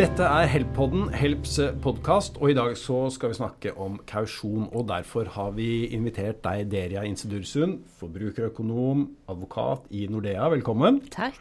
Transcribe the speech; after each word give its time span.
Dette 0.00 0.24
er 0.24 0.46
Help-podden, 0.48 1.10
Helps 1.12 1.58
podkast, 1.84 2.38
og 2.40 2.48
i 2.48 2.54
dag 2.56 2.70
så 2.80 3.10
skal 3.12 3.34
vi 3.34 3.36
snakke 3.36 3.72
om 3.76 3.98
kausjon. 4.08 4.70
Og 4.72 4.86
derfor 4.88 5.28
har 5.34 5.50
vi 5.52 5.90
invitert 5.92 6.38
deg, 6.40 6.70
Deria 6.72 7.02
Insedursun, 7.04 7.74
forbrukerøkonom, 7.98 9.02
advokat 9.28 9.90
i 9.92 10.06
Nordea. 10.08 10.46
Velkommen. 10.54 11.02
Takk. 11.12 11.36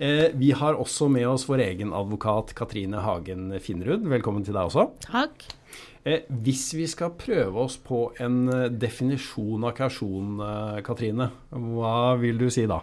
Eh, 0.00 0.32
vi 0.40 0.54
har 0.56 0.80
også 0.80 1.10
med 1.12 1.26
oss 1.34 1.44
vår 1.50 1.66
egen 1.66 1.92
advokat 1.92 2.54
Katrine 2.56 3.02
Hagen 3.04 3.50
Finnerud. 3.60 4.08
Velkommen 4.08 4.46
til 4.46 4.56
deg 4.56 4.70
også. 4.70 4.86
Takk. 5.04 5.44
Eh, 6.08 6.24
hvis 6.46 6.70
vi 6.78 6.88
skal 6.88 7.12
prøve 7.20 7.66
oss 7.66 7.76
på 7.76 8.06
en 8.24 8.46
eh, 8.48 8.70
definisjon 8.72 9.68
av 9.68 9.76
kausjon, 9.76 10.40
eh, 10.40 10.80
Katrine, 10.86 11.28
hva 11.52 12.16
vil 12.24 12.40
du 12.40 12.48
si 12.48 12.64
da? 12.64 12.80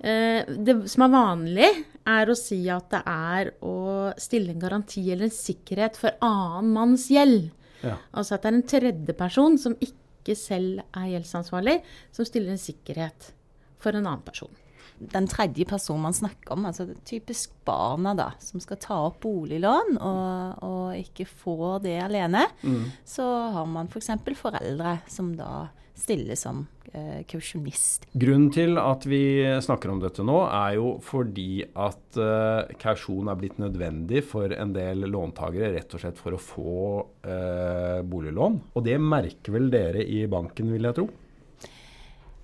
Eh, 0.00 0.44
det 0.44 0.76
som 0.92 1.08
er 1.08 1.16
vanlig, 1.16 1.72
er 2.08 2.30
å 2.30 2.36
si 2.38 2.62
at 2.72 2.88
det 2.92 3.00
er 3.06 3.52
å 3.66 3.76
stille 4.20 4.54
en 4.54 4.62
garanti 4.62 5.02
eller 5.10 5.28
en 5.28 5.34
sikkerhet 5.34 5.98
for 6.00 6.16
annen 6.24 6.72
manns 6.74 7.08
gjeld. 7.12 7.50
Ja. 7.84 7.96
Altså 8.12 8.36
at 8.36 8.44
det 8.44 8.50
er 8.50 8.56
en 8.58 8.70
tredjeperson 8.74 9.58
som 9.60 9.76
ikke 9.80 10.36
selv 10.36 10.82
er 10.96 11.12
gjeldsansvarlig, 11.14 11.78
som 12.12 12.28
stiller 12.28 12.54
en 12.54 12.60
sikkerhet 12.60 13.30
for 13.80 13.96
en 13.96 14.06
annen 14.06 14.24
person. 14.26 14.52
den 15.00 15.24
tredje 15.32 15.64
personen 15.64 16.02
man 16.02 16.12
snakker 16.12 16.52
om, 16.52 16.66
altså 16.68 16.90
typisk 17.08 17.54
barna 17.64 18.12
da, 18.14 18.26
som 18.38 18.60
skal 18.60 18.76
ta 18.76 18.98
opp 19.06 19.22
boliglån 19.24 19.96
og, 19.96 20.60
og 20.66 20.98
ikke 20.98 21.24
får 21.24 21.78
det 21.86 21.94
alene, 22.04 22.42
så 23.08 23.24
har 23.54 23.64
man 23.64 23.88
f.eks. 23.88 24.10
For 24.26 24.36
foreldre 24.50 24.98
som 25.08 25.32
da 25.38 25.70
stiller 25.96 26.36
som 26.36 26.66
eh, 26.96 27.22
kausjonist. 27.30 28.06
Grunnen 28.12 28.50
til 28.54 28.78
at 28.80 29.06
vi 29.08 29.22
snakker 29.62 29.92
om 29.92 30.02
dette 30.02 30.24
nå, 30.26 30.38
er 30.48 30.76
jo 30.78 30.92
fordi 31.04 31.62
at 31.68 32.20
eh, 32.20 32.74
kausjon 32.80 33.30
er 33.30 33.40
blitt 33.40 33.60
nødvendig 33.62 34.24
for 34.28 34.52
en 34.54 34.74
del 34.76 35.06
låntakere, 35.10 35.72
rett 35.76 35.96
og 35.96 36.04
slett 36.04 36.20
for 36.20 36.36
å 36.36 36.42
få 36.42 36.76
eh, 37.24 38.00
boliglån. 38.06 38.60
Og 38.74 38.86
det 38.86 38.98
merker 39.02 39.56
vel 39.56 39.70
dere 39.72 40.04
i 40.04 40.24
banken, 40.30 40.72
vil 40.74 40.90
jeg 40.90 40.98
tro? 41.00 41.10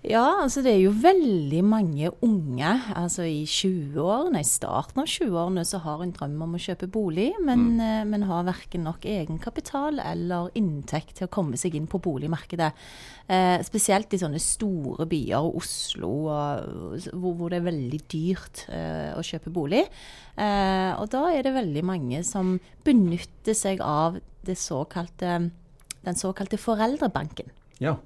Ja, 0.07 0.43
altså 0.45 0.61
det 0.63 0.71
er 0.71 0.83
jo 0.85 0.93
veldig 1.03 1.63
mange 1.67 2.11
unge, 2.23 2.69
altså 2.95 3.25
i 3.27 3.41
20-årene, 3.49 4.39
i 4.39 4.47
starten 4.47 5.01
av 5.03 5.09
20-årene, 5.11 5.65
som 5.67 5.83
har 5.83 6.05
en 6.05 6.13
drøm 6.15 6.37
om 6.45 6.55
å 6.55 6.61
kjøpe 6.63 6.87
bolig, 6.95 7.33
men, 7.43 7.65
mm. 7.81 8.13
men 8.13 8.27
har 8.29 8.45
verken 8.47 8.85
nok 8.87 9.09
egenkapital 9.09 9.99
eller 10.05 10.53
inntekt 10.61 11.17
til 11.19 11.27
å 11.27 11.33
komme 11.33 11.59
seg 11.59 11.75
inn 11.75 11.89
på 11.91 11.99
boligmarkedet. 12.05 12.71
Eh, 13.27 13.57
spesielt 13.67 14.15
i 14.15 14.23
sånne 14.23 14.39
store 14.43 15.09
byer, 15.11 15.51
Oslo, 15.59 16.13
og, 16.29 17.03
hvor, 17.11 17.35
hvor 17.41 17.51
det 17.51 17.59
er 17.59 17.69
veldig 17.73 18.03
dyrt 18.07 18.67
eh, 18.71 19.11
å 19.17 19.27
kjøpe 19.27 19.51
bolig. 19.59 19.83
Eh, 20.39 20.93
og 21.01 21.11
da 21.17 21.27
er 21.33 21.49
det 21.49 21.57
veldig 21.57 21.87
mange 21.89 22.23
som 22.23 22.61
benytter 22.87 23.59
seg 23.59 23.83
av 23.83 24.21
det 24.47 24.61
såkalte, 24.61 25.41
den 26.07 26.27
såkalte 26.27 26.63
foreldrebanken. 26.63 27.51
Ja. 27.79 27.97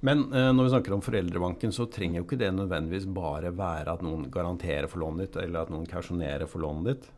Men 0.00 0.32
eh, 0.32 0.50
når 0.54 0.64
vi 0.64 0.70
snakker 0.70 0.94
om 0.94 1.02
foreldrebanken, 1.02 1.74
så 1.74 1.88
trenger 1.90 2.20
jo 2.20 2.26
ikke 2.28 2.40
det 2.40 2.52
nødvendigvis 2.54 3.08
bare 3.10 3.50
være 3.56 3.96
at 3.96 4.04
noen 4.06 4.28
garanterer 4.32 4.90
for 4.90 5.02
lånet 5.02 5.26
ditt, 5.26 5.40
eller 5.42 5.64
at 5.64 5.72
noen 5.74 5.88
kausjonerer 5.90 6.46
for 6.50 6.62
lånet 6.62 6.92
ditt. 6.92 7.08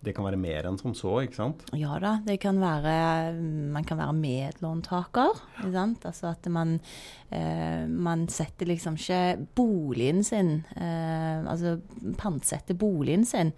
Det 0.00 0.14
kan 0.16 0.24
være 0.24 0.38
mer 0.40 0.64
enn 0.64 0.78
som 0.80 0.94
så, 0.96 1.10
ikke 1.26 1.36
sant? 1.36 1.66
Ja 1.76 1.98
da, 2.00 2.14
det 2.24 2.38
kan 2.40 2.56
være 2.56 3.34
Man 3.36 3.84
kan 3.84 3.98
være 4.00 4.14
medlåntaker. 4.16 5.42
Ikke 5.58 5.74
sant? 5.74 6.06
Altså 6.08 6.30
at 6.30 6.46
man, 6.48 6.78
eh, 7.28 7.84
man 7.84 8.22
setter 8.32 8.70
liksom 8.70 8.96
ikke 8.96 9.44
boligen 9.60 10.24
sin 10.24 10.62
eh, 10.72 11.44
Altså 11.44 11.76
pantsetter 12.16 12.78
boligen 12.80 13.26
sin, 13.28 13.52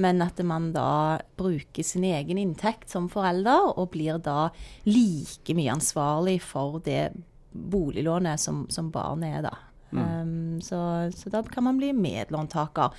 men 0.00 0.24
at 0.24 0.40
man 0.48 0.70
da 0.72 1.20
bruker 1.36 1.84
sin 1.84 2.08
egen 2.08 2.40
inntekt 2.40 2.88
som 2.88 3.10
forelder, 3.12 3.74
og 3.76 3.92
blir 3.92 4.16
da 4.16 4.48
like 4.88 5.52
mye 5.58 5.76
ansvarlig 5.76 6.38
for 6.40 6.80
det 6.86 7.10
boliglånet 7.52 8.40
som, 8.40 8.64
som 8.72 8.90
barnet 8.94 9.38
er, 9.38 9.46
da. 9.50 9.56
Um, 9.92 10.60
så, 10.60 11.10
så 11.16 11.28
da 11.28 11.42
kan 11.42 11.64
man 11.64 11.76
bli 11.76 11.92
medlåntaker. 11.92 12.94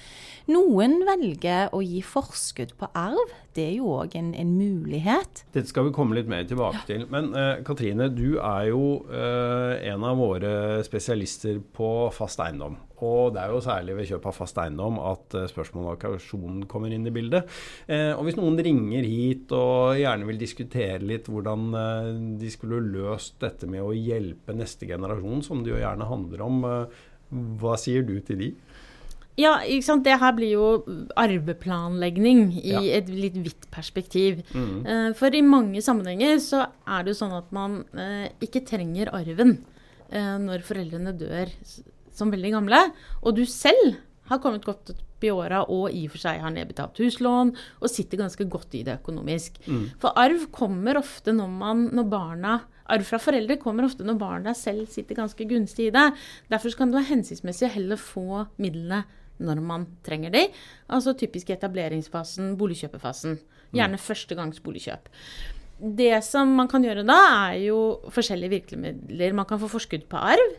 Noen 0.54 1.00
velger 1.08 1.74
å 1.74 1.82
gi 1.82 2.04
forskudd 2.06 2.76
på 2.78 2.90
arv. 2.98 3.34
Det 3.58 3.66
er 3.66 3.76
jo 3.80 3.90
òg 3.98 4.14
en, 4.18 4.32
en 4.38 4.54
mulighet. 4.58 5.44
Dette 5.56 5.72
skal 5.72 5.90
vi 5.90 5.96
komme 5.96 6.18
litt 6.18 6.30
mer 6.30 6.46
tilbake 6.50 6.84
til. 6.90 7.08
Men 7.14 7.32
uh, 7.34 7.64
Katrine, 7.66 8.12
du 8.14 8.38
er 8.38 8.70
jo 8.70 8.84
uh, 9.10 9.74
en 9.82 10.06
av 10.06 10.22
våre 10.22 10.54
spesialister 10.86 11.62
på 11.74 11.90
fast 12.14 12.42
eiendom. 12.44 12.78
Og 13.04 13.34
det 13.36 13.42
er 13.44 13.52
jo 13.52 13.62
særlig 13.66 13.96
ved 13.98 14.08
kjøp 14.10 14.28
av 14.30 14.36
fast 14.38 14.60
eiendom 14.64 15.00
at 15.04 15.36
eh, 15.36 15.48
spørsmålet 15.52 15.92
om 15.96 16.02
kausjonen 16.04 16.62
kommer 16.72 16.94
inn 16.96 17.08
i 17.10 17.14
bildet. 17.14 17.50
Eh, 17.92 18.12
og 18.16 18.24
hvis 18.28 18.38
noen 18.40 18.60
ringer 18.64 19.04
hit 19.08 19.52
og 19.58 19.98
gjerne 20.00 20.28
vil 20.30 20.40
diskutere 20.40 21.02
litt 21.04 21.28
hvordan 21.32 21.66
eh, 21.80 22.12
de 22.42 22.52
skulle 22.54 22.80
løst 22.94 23.36
dette 23.44 23.68
med 23.68 23.84
å 23.84 23.92
hjelpe 23.98 24.56
neste 24.56 24.88
generasjon, 24.90 25.44
som 25.44 25.66
det 25.66 25.74
jo 25.74 25.82
gjerne 25.82 26.08
handler 26.10 26.46
om, 26.46 26.64
eh, 26.70 27.04
hva 27.60 27.76
sier 27.82 28.06
du 28.08 28.16
til 28.24 28.40
de? 28.46 28.50
Ja, 29.42 29.56
ikke 29.66 29.88
sant? 29.88 30.04
det 30.06 30.20
her 30.22 30.36
blir 30.38 30.52
jo 30.54 30.66
arveplanlegging 31.18 32.52
i 32.62 32.70
Ja. 32.76 32.82
et 33.00 33.08
litt 33.10 33.34
vidt 33.42 33.66
perspektiv. 33.74 34.44
Mm. 34.54 35.16
For 35.18 35.34
i 35.34 35.42
mange 35.42 35.82
sammenhenger 35.82 36.38
så 36.38 36.68
er 36.86 37.04
det 37.04 37.16
jo 37.16 37.26
sånn 37.26 37.34
at 37.38 37.50
man 37.52 37.80
ikke 38.46 38.62
trenger 38.66 39.10
arven 39.10 39.58
når 40.14 40.62
foreldrene 40.68 41.16
dør 41.18 41.50
som 42.18 42.32
veldig 42.34 42.54
gamle, 42.56 42.80
og 43.22 43.38
du 43.38 43.46
selv 43.50 43.98
har 44.30 44.40
kommet 44.44 44.66
godt 44.66 44.94
opp 44.94 45.24
i 45.24 45.32
åra 45.32 45.62
og 45.72 45.88
i 45.96 46.06
og 46.08 46.14
for 46.14 46.24
seg 46.26 46.42
har 46.44 46.52
nedbetalt 46.52 47.00
huslån 47.00 47.54
og 47.56 47.92
sitter 47.92 48.20
ganske 48.20 48.46
godt 48.52 48.76
i 48.76 48.84
det 48.88 48.98
økonomisk. 49.00 49.60
For 50.02 50.16
arv 50.20 50.50
kommer 50.52 51.00
ofte 51.00 51.36
når 51.36 51.52
man, 51.52 51.90
når 51.96 52.10
barna 52.12 52.60
Arv 52.92 53.06
fra 53.08 53.16
foreldre 53.22 53.56
kommer 53.62 53.86
ofte 53.88 54.04
når 54.04 54.18
barna 54.20 54.54
selv 54.58 54.90
sitter 54.92 55.16
ganske 55.16 55.46
gunstig 55.48 55.88
i 55.88 55.94
det. 55.96 56.10
Derfor 56.52 56.76
kan 56.76 56.92
det 56.92 57.00
være 57.00 57.14
hensiktsmessig 57.14 57.70
å 57.70 57.76
heller 57.78 58.02
få 58.02 58.44
midlene 58.60 59.06
når 59.44 59.62
man 59.64 59.86
trenger 60.06 60.34
de. 60.34 60.44
Altså 60.92 61.16
typisk 61.18 61.50
etableringsfasen, 61.56 62.58
boligkjøpefasen. 62.60 63.40
Gjerne 63.74 63.98
førstegangs 63.98 64.60
boligkjøp. 64.64 65.08
Det 65.80 66.14
som 66.24 66.52
man 66.60 66.70
kan 66.72 66.84
gjøre 66.86 67.06
da, 67.08 67.18
er 67.50 67.64
jo 67.66 67.80
forskjellige 68.14 68.54
virkemidler. 68.58 69.34
Man 69.36 69.48
kan 69.50 69.60
få 69.64 69.72
forskudd 69.72 70.06
på 70.12 70.20
arv. 70.20 70.54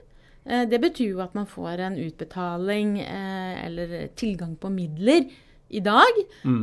Eh, 0.47 0.65
Det 0.69 0.81
betyr 0.81 1.10
jo 1.15 1.21
at 1.25 1.34
man 1.34 1.47
får 1.47 1.78
en 1.81 1.97
utbetaling 1.97 2.99
eh, 3.00 3.65
eller 3.66 4.09
tilgang 4.16 4.56
på 4.60 4.71
midler 4.71 5.31
i 5.71 5.81
dag. 5.81 6.12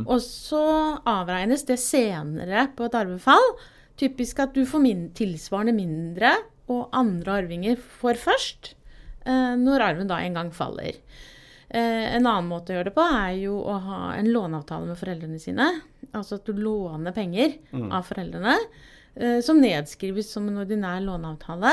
Og 0.06 0.20
så 0.22 0.62
avregnes 1.04 1.64
det 1.66 1.78
senere 1.82 2.68
på 2.76 2.84
et 2.86 2.94
arvefall. 2.94 3.48
Typisk 3.98 4.38
at 4.40 4.54
du 4.54 4.64
får 4.64 4.80
min 4.80 5.02
tilsvarende 5.14 5.74
mindre, 5.74 6.36
og 6.68 6.88
andre 6.96 7.42
arvinger 7.42 7.76
får 7.76 8.14
først. 8.22 8.74
eh, 9.26 9.56
Når 9.56 9.80
arven 9.80 10.08
da 10.08 10.16
en 10.22 10.34
gang 10.34 10.50
faller. 10.52 10.92
En 11.74 12.26
annen 12.26 12.48
måte 12.50 12.68
å 12.68 12.76
gjøre 12.76 12.84
det 12.90 12.94
på 12.94 13.00
er 13.00 13.32
jo 13.46 13.54
å 13.64 13.78
ha 13.80 14.12
en 14.18 14.26
låneavtale 14.28 14.86
med 14.90 14.98
foreldrene 15.00 15.38
sine. 15.40 15.80
Altså 16.12 16.34
at 16.36 16.44
du 16.44 16.52
låner 16.52 17.12
penger 17.16 17.54
av 17.96 18.04
foreldrene, 18.04 18.58
som 19.42 19.58
nedskrives 19.60 20.28
som 20.30 20.48
en 20.48 20.58
ordinær 20.60 21.00
låneavtale. 21.00 21.72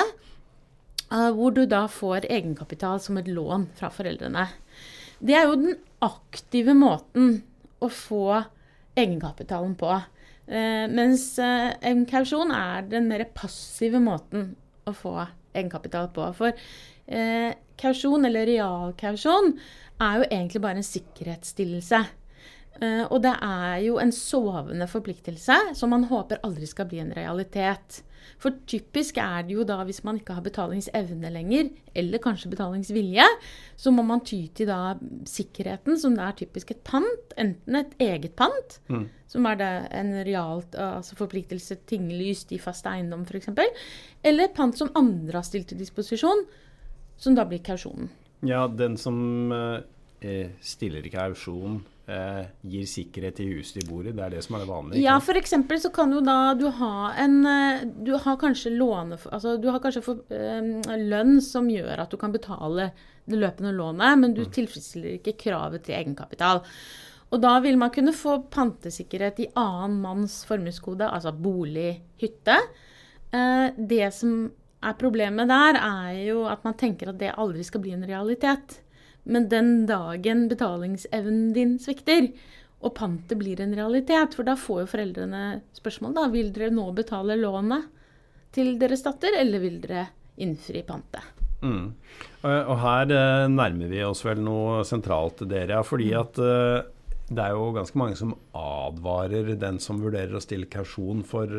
Eh, 1.12 1.30
Hvor 1.36 1.54
du 1.56 1.66
da 1.70 1.86
får 1.92 2.28
egenkapital 2.30 3.00
som 3.04 3.18
et 3.20 3.28
lån 3.28 3.70
fra 3.78 3.92
foreldrene. 3.94 4.48
Det 5.20 5.36
er 5.36 5.50
jo 5.50 5.58
den 5.60 5.76
aktive 6.06 6.76
måten 6.78 7.42
å 7.84 7.90
få 7.92 8.44
egenkapitalen 9.00 9.76
på. 9.80 9.92
Eh, 10.48 10.86
mens 10.92 11.32
eh, 11.44 11.74
en 11.92 12.06
kausjon 12.10 12.54
er 12.56 12.88
den 12.90 13.10
mer 13.12 13.26
passive 13.36 14.02
måten 14.04 14.54
å 14.88 14.96
få 14.96 15.18
egenkapital 15.54 16.12
på. 16.14 16.30
For 16.38 16.56
kausjon, 17.80 18.26
eller 18.28 18.46
realkausjon, 18.46 19.56
er 19.98 20.20
jo 20.20 20.26
egentlig 20.28 20.60
bare 20.62 20.78
en 20.78 20.86
sikkerhetsstillelse. 20.86 22.02
Og 23.10 23.16
det 23.24 23.32
er 23.34 23.80
jo 23.82 23.96
en 23.98 24.12
sovende 24.14 24.86
forpliktelse 24.88 25.58
som 25.76 25.90
man 25.90 26.06
håper 26.12 26.44
aldri 26.46 26.70
skal 26.70 26.86
bli 26.92 27.02
en 27.02 27.10
realitet. 27.18 28.04
For 28.42 28.56
typisk 28.70 29.18
er 29.22 29.44
det 29.48 29.56
jo 29.58 29.66
da 29.68 29.82
hvis 29.88 30.02
man 30.08 30.20
ikke 30.20 30.36
har 30.38 30.46
betalingsevne 30.46 31.32
lenger, 31.34 31.70
eller 31.98 32.22
kanskje 32.24 32.52
betalingsvilje, 32.54 33.26
så 33.80 33.94
må 33.96 34.06
man 34.08 34.24
ty 34.26 34.42
til 34.56 34.70
da 34.70 34.96
sikkerheten, 35.28 36.00
som 36.00 36.16
da 36.18 36.30
er 36.30 36.40
typisk 36.40 36.72
et 36.76 36.82
pant. 36.88 37.36
Enten 37.40 37.80
et 37.80 37.94
eget 38.04 38.36
pant, 38.40 38.80
som 39.30 39.50
er 39.50 39.60
det 39.60 39.72
en 40.00 40.14
realt 40.28 40.76
altså 40.80 41.20
forpliktelse 41.20 41.82
tinglyst 41.90 42.54
i 42.56 42.62
fast 42.62 42.88
eiendom 42.90 43.28
f.eks., 43.28 43.52
eller 44.24 44.48
et 44.48 44.56
pant 44.56 44.76
som 44.76 44.92
andre 45.00 45.40
har 45.40 45.48
stilt 45.48 45.72
til 45.72 45.80
disposisjon, 45.80 46.46
som 47.20 47.36
da 47.36 47.46
blir 47.48 47.64
kausjonen. 47.64 48.10
Ja, 48.48 48.66
den 48.72 48.96
som 49.00 49.52
eh, 49.52 50.52
stiller 50.64 51.04
ikke 51.04 51.20
kausjon, 51.20 51.82
eh, 52.10 52.48
gir 52.72 52.88
sikkerhet 52.90 53.38
til 53.40 53.54
huset 53.58 53.80
de 53.80 53.86
bor 53.90 54.08
i. 54.08 54.14
Det 54.16 54.24
er 54.26 54.36
det 54.36 54.44
som 54.46 54.58
er 54.58 54.64
det 54.64 54.70
vanlige. 54.70 55.04
Ja, 55.04 55.18
f.eks. 55.22 55.56
så 55.86 55.92
kan 55.96 56.16
jo 56.16 56.22
da 56.26 56.38
du 56.58 56.68
ha 56.80 57.12
en 57.22 57.38
eh, 57.46 57.84
Du 57.86 58.16
har 58.18 58.40
kanskje 58.42 58.74
låne... 58.76 59.20
Altså 59.30 59.58
du 59.62 59.70
har 59.70 59.82
kanskje 59.84 60.04
for, 60.06 60.24
eh, 60.34 60.98
lønn 61.10 61.40
som 61.46 61.70
gjør 61.70 62.06
at 62.06 62.12
du 62.12 62.18
kan 62.22 62.34
betale 62.36 62.92
det 63.30 63.38
løpende 63.38 63.76
lånet, 63.78 64.18
men 64.20 64.34
du 64.34 64.44
tilfredsstiller 64.46 65.20
ikke 65.20 65.38
kravet 65.46 65.86
til 65.86 66.00
egenkapital. 66.00 66.64
Og 67.30 67.42
da 67.44 67.60
vil 67.62 67.78
man 67.78 67.92
kunne 67.94 68.16
få 68.16 68.40
pantesikkerhet 68.50 69.44
i 69.44 69.52
annen 69.60 70.00
manns 70.02 70.42
formueskode, 70.50 71.06
altså 71.06 71.34
bolig, 71.36 72.00
hytte. 72.22 72.58
Eh, 73.30 73.68
det 73.78 74.10
som 74.18 74.48
er 74.80 74.96
problemet 74.98 75.50
der, 75.52 75.78
er 75.78 76.22
jo 76.26 76.46
at 76.50 76.64
man 76.66 76.78
tenker 76.80 77.12
at 77.12 77.20
det 77.22 77.36
aldri 77.38 77.66
skal 77.68 77.84
bli 77.84 77.94
en 77.94 78.08
realitet. 78.08 78.80
Men 79.30 79.50
den 79.52 79.74
dagen 79.90 80.48
betalingsevnen 80.50 81.52
din 81.54 81.78
svikter, 81.82 82.32
og 82.80 82.96
pantet 82.96 83.38
blir 83.40 83.60
en 83.62 83.76
realitet, 83.76 84.36
for 84.38 84.48
da 84.48 84.56
får 84.58 84.84
jo 84.84 84.92
foreldrene 84.94 85.44
spørsmål 85.78 86.16
da, 86.16 86.28
vil 86.34 86.54
dere 86.56 86.72
nå 86.74 86.88
betale 86.98 87.36
lånet 87.40 87.90
til 88.56 88.78
deres 88.82 89.04
datter, 89.06 89.36
eller 89.38 89.62
vil 89.62 89.82
dere 89.84 90.08
innfri 90.40 90.82
pantet? 90.88 91.26
Mm. 91.60 91.90
Og 92.48 92.78
her 92.80 93.12
eh, 93.12 93.50
nærmer 93.52 93.92
vi 93.92 94.00
oss 94.08 94.24
vel 94.24 94.40
noe 94.42 94.86
sentralt, 94.88 95.44
dere. 95.52 95.82
Fordi 95.84 96.08
at 96.16 96.40
eh, 96.40 96.88
det 97.30 97.44
er 97.44 97.58
jo 97.58 97.74
ganske 97.76 98.00
mange 98.00 98.16
som 98.18 98.32
advarer 98.58 99.52
den 99.60 99.78
som 99.84 100.00
vurderer 100.02 100.40
å 100.40 100.42
stille 100.42 100.70
kausjon 100.72 101.22
for 101.28 101.52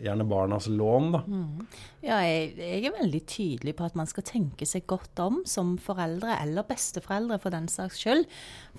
gjerne 0.00 0.28
barnas 0.30 0.70
lån, 0.70 1.10
da. 1.16 1.24
Mm. 1.26 1.66
Ja, 2.00 2.16
jeg, 2.24 2.54
jeg, 2.56 2.86
er 2.88 2.94
veldig 2.96 3.18
tydelig 3.28 3.74
på 3.76 3.84
at 3.84 3.96
man 3.98 4.08
skal 4.08 4.24
tenke 4.24 4.64
seg 4.64 4.86
godt 4.88 5.20
om 5.20 5.42
som 5.44 5.74
foreldre, 5.76 6.32
eller 6.40 6.64
besteforeldre 6.64 7.36
for 7.42 7.52
den 7.52 7.66
saks 7.68 7.98
skyld. 8.00 8.22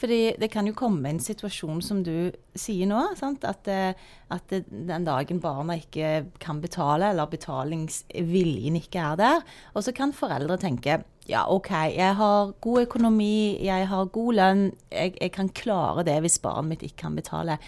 Fordi 0.02 0.18
det 0.42 0.50
kan 0.50 0.66
jo 0.66 0.74
komme 0.74 1.06
en 1.06 1.22
situasjon 1.22 1.84
som 1.86 2.00
du 2.02 2.32
sier 2.58 2.90
nå, 2.90 3.04
at, 3.22 3.70
eh, 3.70 3.94
at, 4.34 4.56
den 4.58 5.06
dagen 5.06 5.42
barna 5.44 5.78
ikke 5.78 6.32
kan 6.42 6.64
betale, 6.64 7.12
eller 7.14 7.30
betalingsviljen 7.30 8.80
ikke 8.82 9.04
er 9.12 9.20
der, 9.22 9.46
og 9.76 9.86
så 9.86 9.94
kan 9.94 10.18
foreldre 10.18 10.58
tenke 10.62 11.04
ja, 11.30 11.44
OK, 11.46 11.70
jeg 11.94 12.16
har 12.18 12.56
god 12.66 12.88
økonomi, 12.88 13.62
jeg 13.62 13.86
har 13.88 14.10
god 14.10 14.40
lønn, 14.40 14.64
jeg, 14.90 15.14
jeg 15.22 15.32
kan 15.36 15.54
klare 15.54 16.08
det 16.10 16.18
hvis 16.26 16.40
barnet 16.42 16.74
mitt 16.74 16.88
ikke 16.90 17.04
kan 17.06 17.22
betale. 17.22 17.60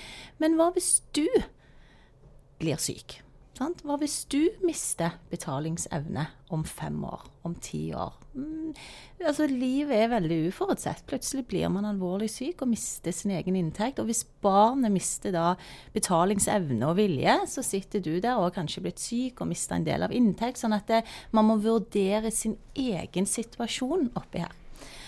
Men 0.41 0.57
hva 0.57 0.71
hvis 0.73 0.95
du 1.13 1.27
blir 2.57 2.81
syk? 2.81 3.19
Sant? 3.63 3.83
Hva 3.85 3.95
hvis 4.01 4.23
du 4.27 4.41
mister 4.65 5.13
betalingsevne 5.31 6.25
om 6.51 6.65
fem 6.67 6.97
år, 7.07 7.21
om 7.47 7.53
ti 7.63 7.93
år? 7.95 8.15
Mm, 8.35 8.73
altså, 9.23 9.45
livet 9.47 9.93
er 9.95 10.09
veldig 10.11 10.39
uforutsett. 10.49 11.05
Plutselig 11.07 11.45
blir 11.47 11.69
man 11.71 11.87
alvorlig 11.87 12.27
syk 12.33 12.65
og 12.65 12.71
mister 12.73 13.15
sin 13.15 13.31
egen 13.37 13.55
inntekt. 13.55 14.01
Og 14.01 14.09
hvis 14.09 14.25
barnet 14.43 14.91
mister 14.91 15.31
da 15.35 15.53
betalingsevne 15.95 16.89
og 16.89 16.97
vilje, 16.99 17.37
så 17.53 17.63
sitter 17.63 18.03
du 18.03 18.17
der 18.17 18.35
og 18.35 18.49
har 18.49 18.57
kanskje 18.57 18.83
blitt 18.83 19.03
syk 19.03 19.39
og 19.39 19.53
mista 19.53 19.77
en 19.79 19.87
del 19.87 20.03
av 20.03 20.15
inntekt. 20.15 20.59
Sånn 20.59 20.75
at 20.75 20.89
det, 20.91 21.03
man 21.31 21.47
må 21.47 21.61
vurdere 21.63 22.33
sin 22.35 22.57
egen 22.75 23.29
situasjon 23.29 24.09
oppi 24.19 24.43
her. 24.43 24.59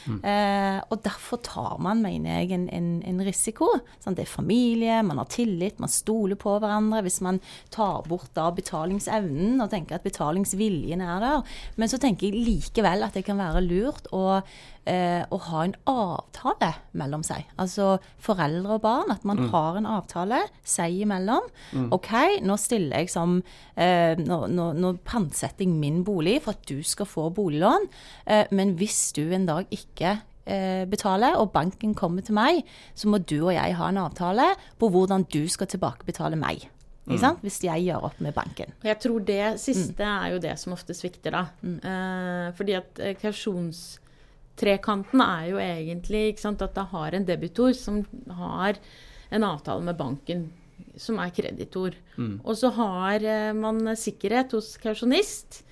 Mm. 0.05 0.19
Eh, 0.21 0.79
og 0.93 1.01
derfor 1.05 1.41
tar 1.45 1.79
man, 1.83 2.03
mener 2.05 2.39
jeg, 2.39 2.51
en, 2.55 2.67
en, 2.73 2.89
en 3.07 3.23
risiko. 3.25 3.69
Sånn, 4.03 4.17
det 4.17 4.25
er 4.25 4.31
familie, 4.31 5.01
man 5.05 5.21
har 5.21 5.29
tillit, 5.33 5.81
man 5.81 5.91
stoler 5.91 6.39
på 6.39 6.57
hverandre. 6.59 7.03
Hvis 7.05 7.21
man 7.25 7.41
tar 7.73 8.05
bort 8.09 8.31
da 8.37 8.49
betalingsevnen 8.55 9.61
og 9.63 9.71
tenker 9.73 9.99
at 9.99 10.05
betalingsviljen 10.05 11.03
er 11.05 11.23
der. 11.23 11.57
Men 11.79 11.91
så 11.91 11.99
tenker 12.01 12.29
jeg 12.29 12.45
likevel 12.45 13.05
at 13.05 13.17
det 13.17 13.25
kan 13.27 13.41
være 13.41 13.65
lurt 13.65 14.09
å 14.15 14.41
eh, 14.89 15.23
å 15.29 15.39
ha 15.49 15.63
en 15.65 15.75
avtale 15.89 16.71
mellom 16.97 17.23
seg. 17.25 17.47
Altså 17.61 17.95
foreldre 18.23 18.77
og 18.77 18.83
barn. 18.85 19.13
At 19.13 19.25
man 19.27 19.43
mm. 19.43 19.49
har 19.53 19.79
en 19.79 19.89
avtale 19.97 20.43
seg 20.65 21.01
imellom. 21.05 21.49
Mm. 21.73 21.89
OK, 21.95 22.11
nå 22.45 22.59
stiller 22.61 23.03
jeg 23.03 23.13
som 23.13 23.39
eh, 23.73 24.13
nå, 24.19 24.45
nå, 24.51 24.69
nå, 24.77 24.93
pantsetter 25.05 25.65
jeg 25.65 25.73
min 25.73 26.03
bolig 26.07 26.39
for 26.45 26.55
at 26.55 26.63
du 26.69 26.79
skal 26.85 27.09
få 27.09 27.29
boliglån. 27.35 27.89
Eh, 28.25 28.45
men 28.55 28.77
hvis 28.79 29.09
du 29.17 29.25
en 29.27 29.49
dag 29.49 29.67
ikke 29.69 30.17
betale, 30.19 30.31
betaler, 30.85 31.39
og 31.41 31.47
banken 31.55 31.95
kommer 31.97 32.21
til 32.21 32.35
meg, 32.38 32.59
så 32.93 33.09
må 33.09 33.17
du 33.17 33.47
og 33.47 33.55
jeg 33.55 33.73
ha 33.79 33.88
en 33.89 33.97
avtale 33.97 34.51
på 34.77 34.91
hvordan 34.93 35.25
du 35.33 35.47
skal 35.49 35.65
tilbakebetale 35.71 36.38
meg. 36.38 36.67
Mm. 37.05 37.38
Hvis 37.41 37.59
jeg 37.61 37.85
gjør 37.85 38.07
opp 38.07 38.21
med 38.21 38.33
banken. 38.33 38.73
Jeg 38.85 38.97
tror 39.01 39.21
det 39.25 39.59
siste 39.61 40.01
mm. 40.01 40.13
er 40.25 40.31
jo 40.33 40.39
det 40.41 40.55
som 40.57 40.73
ofte 40.73 40.93
svikter, 40.97 41.35
da. 41.35 41.43
Mm. 41.61 41.77
Eh, 41.77 42.47
fordi 42.57 42.77
at 42.79 43.01
eh, 43.01 43.17
kausjons 43.21 43.83
trekanten 44.59 45.21
er 45.23 45.49
jo 45.51 45.59
egentlig 45.61 46.37
sant, 46.39 46.61
at 46.63 46.75
det 46.77 46.87
har 46.91 47.15
en 47.15 47.27
debitor 47.27 47.73
som 47.77 48.03
har 48.37 48.79
en 49.35 49.43
avtale 49.43 49.83
med 49.83 49.97
banken, 49.99 50.47
som 50.99 51.19
er 51.19 51.33
kreditor. 51.35 51.95
Mm. 52.15 52.39
Og 52.43 52.57
så 52.59 52.71
har 52.75 53.23
eh, 53.23 53.51
man 53.55 53.95
sikkerhet 53.99 54.55
hos 54.55 54.75
kausjonist. 54.81 55.63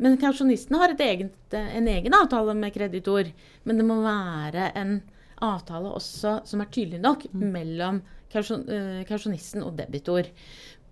Men 0.00 0.16
kausjonisten 0.20 0.78
har 0.80 0.94
eget, 0.96 1.34
en 1.52 1.88
egen 1.88 2.16
avtale 2.16 2.54
med 2.56 2.72
kreditor. 2.72 3.28
Men 3.68 3.80
det 3.80 3.84
må 3.88 3.98
være 4.04 4.70
en 4.80 5.00
avtale 5.44 5.92
også 5.96 6.38
som 6.48 6.62
er 6.62 6.72
tydelig 6.72 7.00
nok 7.04 7.26
mm. 7.32 7.46
mellom 7.52 8.02
eh, 8.32 9.02
kausjonisten 9.08 9.64
og 9.66 9.76
debitor. 9.80 10.28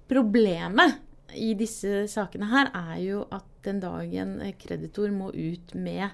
Problemet 0.08 0.98
i 1.36 1.52
disse 1.56 2.06
sakene 2.08 2.48
her 2.48 2.70
er 2.76 2.98
jo 3.04 3.24
at 3.32 3.48
den 3.64 3.80
dagen 3.80 4.38
kreditor 4.60 5.12
må 5.12 5.30
ut 5.32 5.74
med 5.76 6.08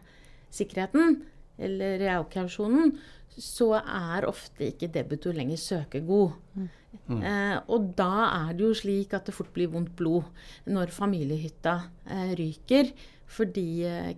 sikkerheten, 0.55 1.21
eller 1.59 1.99
realkausjonen, 2.03 2.95
så 3.35 3.73
er 3.81 4.27
ofte 4.29 4.71
ikke 4.71 4.93
debutor 4.95 5.35
lenger 5.35 5.59
søkegod. 5.59 6.35
Mm. 6.55 6.69
Eh, 7.19 7.57
og 7.75 7.91
da 7.99 8.29
er 8.29 8.55
det 8.55 8.69
jo 8.69 8.77
slik 8.79 9.15
at 9.17 9.27
det 9.27 9.35
fort 9.35 9.51
blir 9.55 9.73
vondt 9.73 9.95
blod 9.99 10.29
når 10.71 10.95
familiehytta 10.95 11.75
eh, 12.07 12.31
ryker, 12.39 12.93
fordi 13.35 13.69
eh, 13.89 14.15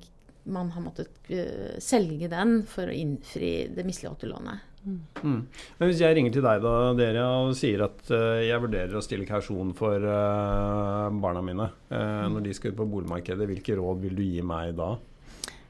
man 0.53 0.71
har 0.75 0.85
måttet 0.85 1.31
eh, 1.33 1.77
selge 1.83 2.29
den 2.31 2.61
for 2.69 2.89
å 2.89 2.95
innfri 2.95 3.69
det 3.73 3.87
misligholdte 3.87 4.29
lånet. 4.31 4.73
Mm. 4.87 5.01
Mm. 5.19 5.41
Men 5.81 5.91
hvis 5.91 6.01
jeg 6.05 6.15
ringer 6.15 6.35
til 6.37 6.45
deg 6.47 6.63
da, 6.63 6.75
dere, 6.95 7.25
og 7.27 7.57
sier 7.59 7.83
at 7.89 8.07
uh, 8.15 8.39
jeg 8.39 8.63
vurderer 8.63 8.95
å 8.95 9.03
stille 9.03 9.27
kausjon 9.27 9.73
for 9.75 9.99
uh, 9.99 11.09
barna 11.11 11.43
mine 11.43 11.67
uh, 11.91 12.27
når 12.31 12.45
de 12.45 12.55
skal 12.55 12.71
ut 12.71 12.79
på 12.79 12.87
boligmarkedet, 12.93 13.49
hvilke 13.51 13.75
råd 13.81 14.05
vil 14.05 14.15
du 14.15 14.23
gi 14.23 14.45
meg 14.47 14.77
da? 14.79 14.93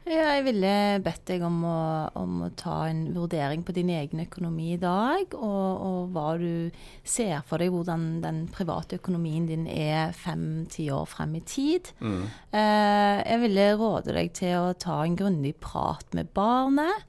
Ja, 0.07 0.37
jeg 0.37 0.45
ville 0.47 0.73
bedt 1.03 1.25
deg 1.27 1.43
om 1.43 1.65
å, 1.67 1.79
om 2.15 2.43
å, 2.47 2.51
ta 2.55 2.85
en 2.87 3.09
vurdering 3.17 3.65
på 3.67 3.75
din 3.75 3.89
egen 3.91 4.23
økonomi 4.23 4.69
i 4.77 4.79
dag, 4.79 5.35
og, 5.35 5.81
og 5.83 6.13
hva 6.15 6.37
du 6.39 6.71
ser 7.03 7.41
for 7.49 7.59
deg 7.59 7.75
hvordan 7.75 8.21
den 8.23 8.45
private 8.55 9.01
økonomien 9.01 9.49
din 9.51 9.67
er 9.67 10.15
fem-ti 10.15 10.87
år 10.95 11.09
frem 11.11 11.35
i 11.41 11.43
tid. 11.43 11.91
Mm. 11.99 12.23
Eh, 12.55 13.17
jeg 13.25 13.43
ville 13.49 13.67
råde 13.81 14.15
deg 14.15 14.31
til 14.39 14.55
å 14.61 14.77
ta 14.79 15.01
en 15.03 15.19
grundig 15.19 15.57
prat 15.59 16.07
med 16.15 16.31
barnet. 16.39 17.03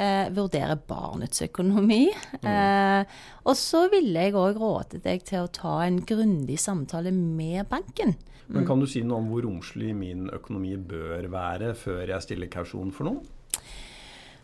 Eh, 0.00 0.30
vurdere 0.32 0.78
barnets 0.88 1.42
økonomi. 1.44 2.06
Mm. 2.40 2.46
Eh, 2.48 3.18
og 3.44 3.56
så 3.58 3.82
ville 3.92 4.22
jeg 4.24 4.36
òg 4.38 4.56
råde 4.56 5.00
deg 5.04 5.26
til 5.28 5.44
å 5.44 5.50
ta 5.52 5.74
en 5.84 5.98
grundig 6.08 6.56
samtale 6.62 7.12
med 7.12 7.68
banken. 7.68 8.14
Men 8.50 8.64
kan 8.66 8.80
du 8.80 8.86
si 8.88 9.02
noe 9.06 9.20
om 9.20 9.28
hvor 9.30 9.44
romslig 9.44 9.92
min 9.94 10.24
økonomi 10.32 10.72
bør 10.74 11.28
være 11.30 11.74
før 11.78 12.00
jeg 12.14 12.24
stiller 12.24 12.50
kausjon 12.50 12.94
for 12.96 13.10
noe? 13.10 13.20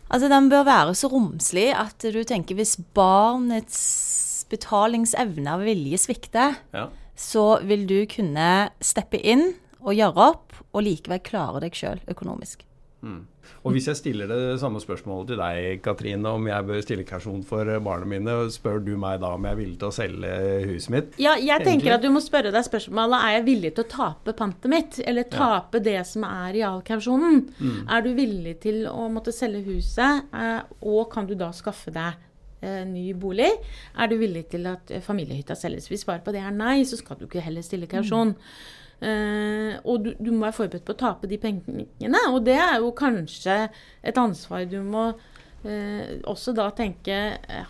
Altså, 0.07 0.29
Den 0.29 0.47
bør 0.53 0.63
være 0.67 0.93
så 0.95 1.09
romslig 1.11 1.71
at 1.75 2.05
du 2.05 2.21
tenker 2.23 2.55
hvis 2.55 2.77
barnets 2.95 4.45
betalingsevne 4.51 5.57
og 5.57 5.65
vilje 5.67 5.99
svikter, 6.05 6.55
ja. 6.71 6.85
så 7.17 7.57
vil 7.67 7.83
du 7.89 7.97
kunne 8.07 8.69
steppe 8.79 9.19
inn 9.19 9.49
og 9.81 9.97
gjøre 9.97 10.29
opp, 10.31 10.55
og 10.71 10.85
likevel 10.85 11.19
klare 11.25 11.65
deg 11.65 11.75
sjøl 11.75 11.99
økonomisk. 12.07 12.63
Mm. 13.07 13.25
Og 13.63 13.73
hvis 13.75 13.87
jeg 13.87 13.99
stiller 13.99 14.27
det 14.27 14.57
samme 14.61 14.79
spørsmålet 14.83 15.31
til 15.31 15.39
deg, 15.39 15.79
Katrine, 15.83 16.33
om 16.35 16.47
jeg 16.49 16.67
bør 16.67 16.81
stille 16.83 17.05
kausjon 17.07 17.43
for 17.47 17.69
barna 17.83 18.07
mine, 18.09 18.35
spør 18.53 18.81
du 18.83 18.93
meg 18.99 19.21
da 19.23 19.33
om 19.37 19.47
jeg 19.47 19.55
er 19.55 19.59
villig 19.61 19.77
til 19.79 19.89
å 19.89 19.95
selge 19.95 20.33
huset 20.67 20.93
mitt? 20.93 21.15
Ja, 21.15 21.35
jeg 21.35 21.47
egentlig? 21.47 21.71
tenker 21.71 21.95
at 21.95 22.03
du 22.03 22.09
må 22.13 22.21
spørre 22.23 22.51
deg 22.53 22.67
spørsmålet 22.67 23.23
er 23.23 23.35
jeg 23.37 23.47
villig 23.47 23.73
til 23.77 23.85
å 23.85 23.91
tape 23.95 24.35
pantet 24.37 24.71
mitt, 24.73 24.99
eller 25.07 25.27
tape 25.31 25.81
ja. 25.81 25.85
det 25.89 25.97
som 26.11 26.27
er 26.27 26.53
realkausjonen. 26.59 27.41
Mm. 27.57 27.81
Er 27.95 28.05
du 28.05 28.11
villig 28.17 28.57
til 28.67 28.83
å 28.91 29.07
måtte 29.13 29.35
selge 29.35 29.63
huset, 29.71 30.27
eh, 30.35 30.61
og 30.83 31.07
kan 31.13 31.29
du 31.29 31.35
da 31.39 31.53
skaffe 31.55 31.93
deg 31.95 32.11
eh, 32.13 32.26
ny 32.61 33.11
bolig? 33.13 33.51
Er 33.93 34.09
du 34.09 34.15
villig 34.17 34.47
til 34.49 34.65
at 34.65 34.89
familiehytta 35.05 35.55
selges? 35.55 35.91
Hvis 35.91 36.01
svaret 36.07 36.25
på 36.25 36.33
det 36.33 36.41
er 36.41 36.55
nei, 36.55 36.81
så 36.89 36.97
skal 36.97 37.19
du 37.19 37.27
ikke 37.27 37.43
heller 37.45 37.65
stille 37.65 37.89
kausjon. 37.91 38.33
Mm. 38.33 38.87
Uh, 38.97 39.77
og 39.85 40.01
du, 40.01 40.13
du, 40.17 40.31
må 40.33 40.47
være 40.47 40.57
forberedt 40.57 40.85
på 40.87 40.95
å 40.95 40.97
tape 40.97 41.29
de 41.29 41.37
pengene. 41.41 42.21
Og 42.31 42.39
det 42.47 42.55
er 42.57 42.79
jo 42.81 42.95
kanskje 42.97 43.67
et 44.01 44.17
ansvar 44.17 44.65
du 44.65 44.79
må 44.81 45.11
uh, 45.13 46.07
også 46.25 46.55
da 46.57 46.71
tenke 46.73 47.19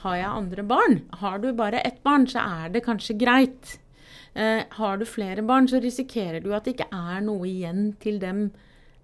Har 0.06 0.16
jeg 0.16 0.30
andre 0.30 0.64
barn? 0.64 1.02
Har 1.20 1.44
du 1.44 1.50
bare 1.58 1.84
ett 1.84 2.00
barn, 2.06 2.30
så 2.32 2.46
er 2.46 2.72
det 2.72 2.86
kanskje 2.86 3.18
greit. 3.20 3.76
Uh, 4.38 4.64
har 4.80 5.02
du 5.02 5.08
flere 5.10 5.44
barn, 5.44 5.68
så 5.68 5.84
risikerer 5.84 6.40
du 6.40 6.54
at 6.56 6.64
det 6.64 6.78
ikke 6.78 6.92
er 6.96 7.20
noe 7.26 7.44
igjen 7.50 7.90
til 8.00 8.22
dem 8.24 8.48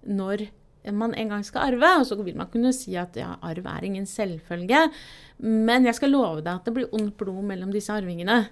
når 0.04 0.48
man 0.92 1.14
en 1.14 1.32
gang 1.32 1.44
skal 1.46 1.70
arve. 1.70 1.92
Og 2.00 2.06
så 2.08 2.18
vil 2.20 2.36
man 2.36 2.50
kunne 2.52 2.74
si 2.76 2.96
at 3.00 3.16
ja, 3.16 3.34
arv 3.40 3.66
er 3.70 3.86
ingen 3.88 4.06
selvfølge. 4.06 4.88
Men 5.44 5.88
jeg 5.88 5.96
skal 5.96 6.12
love 6.12 6.42
deg 6.42 6.52
at 6.54 6.68
det 6.68 6.76
blir 6.76 6.92
ondt 6.92 7.16
blod 7.20 7.44
mellom 7.48 7.72
disse 7.74 7.94
arvingene 7.94 8.44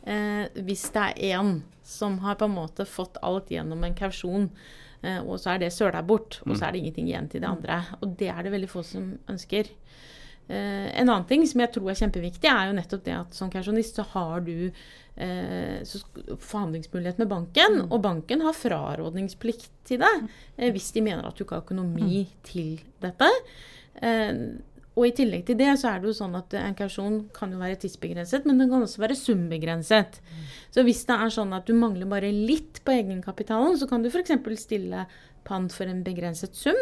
hvis 0.00 0.86
det 0.94 1.00
er 1.02 1.36
én 1.36 1.58
som 1.84 2.14
har 2.22 2.38
på 2.40 2.46
en 2.48 2.54
måte 2.54 2.86
fått 2.88 3.18
alt 3.26 3.50
gjennom 3.52 3.82
en 3.84 3.96
kausjon. 3.98 4.46
Eh, 5.02 5.20
og 5.24 5.40
så 5.40 5.54
er 5.54 5.64
det 5.64 5.72
søla 5.74 6.02
bort, 6.06 6.40
og 6.46 6.54
så 6.56 6.66
er 6.66 6.74
det 6.74 6.82
ingenting 6.82 7.08
igjen 7.10 7.28
til 7.32 7.42
det 7.42 7.50
andre. 7.50 7.80
Og 8.00 8.16
det 8.20 8.30
er 8.32 8.44
det 8.44 8.52
veldig 8.54 8.70
få 8.70 8.84
som 8.86 9.12
ønsker. 9.30 9.70
Eh, 10.50 10.88
en 10.98 11.06
annen 11.06 11.28
ting 11.30 11.44
som 11.46 11.62
jeg 11.62 11.70
tror 11.76 11.92
er 11.92 11.98
kjempeviktig, 12.00 12.50
er 12.50 12.70
jo 12.70 12.78
nettopp 12.78 13.04
det 13.06 13.14
at 13.14 13.36
som 13.36 13.52
kausjonist 13.52 14.00
så 14.00 14.06
har 14.16 14.42
du 14.42 14.56
eh, 14.66 15.78
så 15.86 16.00
forhandlingsmulighet 16.28 17.20
med 17.22 17.30
banken, 17.30 17.84
og 17.86 18.00
banken 18.02 18.42
har 18.42 18.56
frarådningsplikt 18.58 19.70
til 19.86 20.02
deg 20.02 20.26
eh, 20.56 20.72
hvis 20.74 20.90
de 20.96 21.04
mener 21.06 21.28
at 21.28 21.38
du 21.38 21.44
ikke 21.44 21.60
har 21.60 21.66
økonomi 21.66 22.24
til 22.46 22.80
dette. 23.04 23.30
Eh, 24.02 24.34
og 24.98 25.06
i 25.06 25.12
tillegg 25.14 25.44
til 25.46 25.58
det 25.60 25.70
så 25.78 25.92
er 25.92 26.00
det 26.00 26.10
jo 26.10 26.16
sånn 26.18 26.34
at 26.36 26.54
en 26.58 26.74
kausjon 26.76 27.20
kan 27.36 27.52
jo 27.54 27.60
være 27.60 27.78
tidsbegrenset, 27.84 28.46
men 28.48 28.58
den 28.58 28.72
kan 28.72 28.82
også 28.84 29.04
være 29.04 29.16
sumbegrenset. 29.16 30.18
Så 30.74 30.82
hvis 30.84 31.04
det 31.08 31.14
er 31.14 31.30
sånn 31.32 31.54
at 31.56 31.70
du 31.70 31.76
mangler 31.78 32.10
bare 32.10 32.32
litt 32.34 32.82
på 32.84 32.96
egenkapitalen, 32.98 33.78
så 33.78 33.86
kan 33.88 34.02
du 34.02 34.10
f.eks. 34.10 34.34
stille 34.58 35.06
pant 35.46 35.72
for 35.72 35.88
en 35.88 36.02
begrenset 36.04 36.58
sum. 36.58 36.80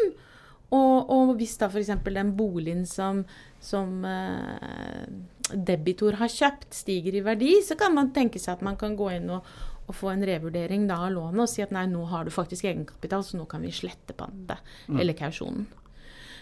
Og, 0.74 1.08
og 1.08 1.32
hvis 1.38 1.56
da 1.60 1.70
f.eks. 1.70 1.94
den 2.04 2.34
boligen 2.36 2.84
som, 2.86 3.22
som 3.64 4.04
eh, 4.04 5.06
debitor 5.54 6.18
har 6.20 6.28
kjøpt, 6.28 6.68
stiger 6.76 7.16
i 7.16 7.24
verdi, 7.24 7.54
så 7.64 7.78
kan 7.80 7.96
man 7.96 8.12
tenke 8.16 8.40
seg 8.42 8.58
at 8.58 8.64
man 8.66 8.76
kan 8.80 8.96
gå 8.98 9.08
inn 9.16 9.30
og, 9.32 9.48
og 9.88 9.96
få 9.96 10.12
en 10.12 10.24
revurdering 10.28 10.84
da 10.90 11.00
av 11.06 11.14
lånet 11.14 11.46
og 11.46 11.50
si 11.50 11.64
at 11.64 11.72
nei, 11.72 11.86
nå 11.88 12.04
har 12.10 12.28
du 12.28 12.34
faktisk 12.34 12.68
egenkapital, 12.68 13.24
så 13.24 13.40
nå 13.40 13.48
kan 13.48 13.64
vi 13.64 13.72
slette 13.72 14.16
pantet 14.16 14.60
eller 14.92 15.16
kausjonen. 15.16 15.64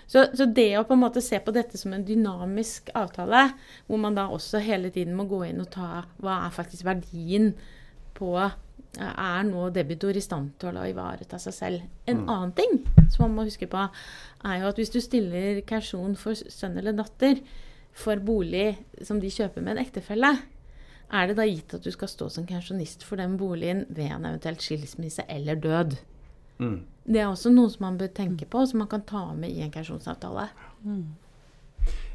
Så, 0.06 0.22
så 0.38 0.46
det 0.46 0.68
å 0.78 0.84
på 0.86 0.94
en 0.94 1.02
måte 1.02 1.22
se 1.22 1.38
på 1.42 1.54
dette 1.54 1.78
som 1.78 1.94
en 1.94 2.04
dynamisk 2.06 2.92
avtale, 2.94 3.48
hvor 3.88 3.98
man 4.02 4.14
da 4.14 4.28
også 4.30 4.62
hele 4.62 4.92
tiden 4.94 5.16
må 5.18 5.26
gå 5.30 5.42
inn 5.48 5.62
og 5.62 5.72
ta 5.74 6.04
hva 6.22 6.44
er 6.46 6.54
faktisk 6.54 6.86
verdien 6.86 7.52
på 8.14 8.34
Er 8.96 9.44
nå 9.44 9.68
debitor 9.76 10.16
i 10.16 10.24
stand 10.24 10.54
til 10.60 10.76
å 10.80 10.86
ivareta 10.88 11.38
seg 11.40 11.54
selv? 11.54 11.86
En 12.08 12.24
annen 12.24 12.54
ting 12.56 12.78
som 13.12 13.26
man 13.26 13.34
må 13.36 13.46
huske 13.48 13.68
på, 13.68 13.82
er 14.48 14.60
jo 14.62 14.70
at 14.70 14.80
hvis 14.80 14.92
du 14.94 15.02
stiller 15.04 15.60
kausjon 15.68 16.16
for 16.16 16.36
sønn 16.36 16.78
eller 16.80 16.96
datter 16.96 17.42
for 17.96 18.20
bolig 18.24 18.76
som 19.04 19.20
de 19.20 19.32
kjøper 19.32 19.64
med 19.64 19.76
en 19.76 19.84
ektefelle, 19.84 20.32
er 21.06 21.28
det 21.28 21.36
da 21.38 21.46
gitt 21.46 21.76
at 21.76 21.84
du 21.84 21.92
skal 21.94 22.10
stå 22.10 22.28
som 22.32 22.48
kausjonist 22.48 23.04
for 23.06 23.20
den 23.20 23.36
boligen 23.38 23.84
ved 23.88 24.10
en 24.10 24.26
eventuelt 24.26 24.64
skilsmisse 24.64 25.26
eller 25.30 25.60
død? 25.60 25.98
Mm. 26.58 26.80
Det 27.06 27.20
er 27.20 27.28
også 27.28 27.52
noe 27.52 27.70
som 27.70 27.84
man 27.86 28.00
bør 28.00 28.10
tenke 28.16 28.48
på, 28.50 28.64
som 28.66 28.80
man 28.82 28.90
kan 28.90 29.04
ta 29.06 29.28
med 29.36 29.52
i 29.52 29.62
en 29.62 29.70
kausjonsavtale. 29.74 30.48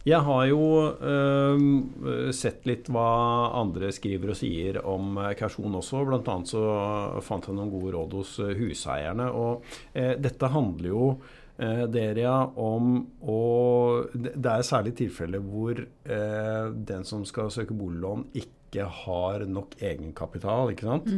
Jeg 0.07 0.25
har 0.25 0.45
jo 0.49 0.61
øh, 0.97 2.31
sett 2.33 2.65
litt 2.65 2.87
hva 2.89 3.51
andre 3.59 3.91
skriver 3.93 4.33
og 4.33 4.39
sier 4.39 4.79
om 4.89 5.19
eh, 5.21 5.35
kausjon 5.37 5.77
også. 5.77 6.01
Blant 6.07 6.31
annet 6.31 6.49
så 6.49 6.63
fant 7.25 7.45
jeg 7.45 7.57
noen 7.57 7.69
gode 7.69 7.93
råd 7.93 8.15
hos 8.17 8.31
eh, 8.41 8.55
huseierne. 8.57 9.29
Og 9.29 9.61
øh, 9.93 10.15
dette 10.21 10.49
handler 10.55 10.89
jo 10.89 11.03
øh, 11.61 11.83
Deria, 11.93 12.33
om 12.57 12.95
å 13.21 13.41
Det 14.17 14.55
er 14.55 14.65
særlig 14.65 14.95
tilfeller 15.03 15.45
hvor 15.45 15.83
den 16.91 17.05
som 17.05 17.21
skal 17.27 17.53
søke 17.53 17.77
boliglån, 17.77 18.25
ikke 18.33 18.87
har 19.03 19.45
nok 19.45 19.77
egenkapital. 19.83 20.73
ikke 20.73 20.89
sant? 20.89 21.13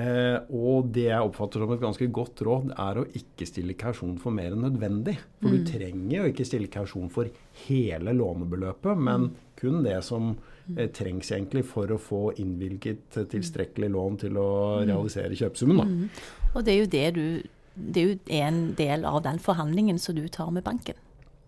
Eh, 0.00 0.38
og 0.56 0.88
det 0.94 1.08
jeg 1.10 1.26
oppfatter 1.26 1.60
som 1.60 1.72
et 1.74 1.82
ganske 1.82 2.06
godt 2.14 2.40
råd, 2.46 2.70
er 2.80 3.00
å 3.00 3.04
ikke 3.18 3.46
stille 3.48 3.76
kausjon 3.78 4.16
for 4.22 4.34
mer 4.34 4.54
enn 4.54 4.64
nødvendig. 4.64 5.18
For 5.42 5.52
du 5.52 5.66
trenger 5.68 6.14
jo 6.16 6.30
ikke 6.30 6.46
stille 6.48 6.72
kausjon 6.72 7.12
for 7.12 7.28
hele 7.66 8.14
lånebeløpet, 8.16 9.02
men 9.08 9.30
kun 9.60 9.82
det 9.84 9.98
som 10.06 10.32
eh, 10.76 10.88
trengs 10.94 11.32
egentlig 11.34 11.66
for 11.68 11.92
å 11.92 12.00
få 12.00 12.22
innvilget 12.42 13.20
eh, 13.20 13.28
tilstrekkelig 13.34 13.92
lån 13.92 14.20
til 14.24 14.40
å 14.40 14.50
realisere 14.82 15.36
kjøpesummen. 15.38 15.92
Mm. 15.92 16.22
Og 16.54 16.64
det 16.64 16.74
er 16.74 16.80
jo 16.80 16.92
det 16.98 17.08
du 17.18 17.26
Det 17.72 18.02
er 18.02 18.08
jo 18.10 18.16
en 18.44 18.74
del 18.76 19.06
av 19.08 19.22
den 19.24 19.38
forhandlingen 19.40 19.98
som 19.98 20.14
du 20.14 20.26
tar 20.28 20.50
med 20.52 20.62
banken. 20.62 20.98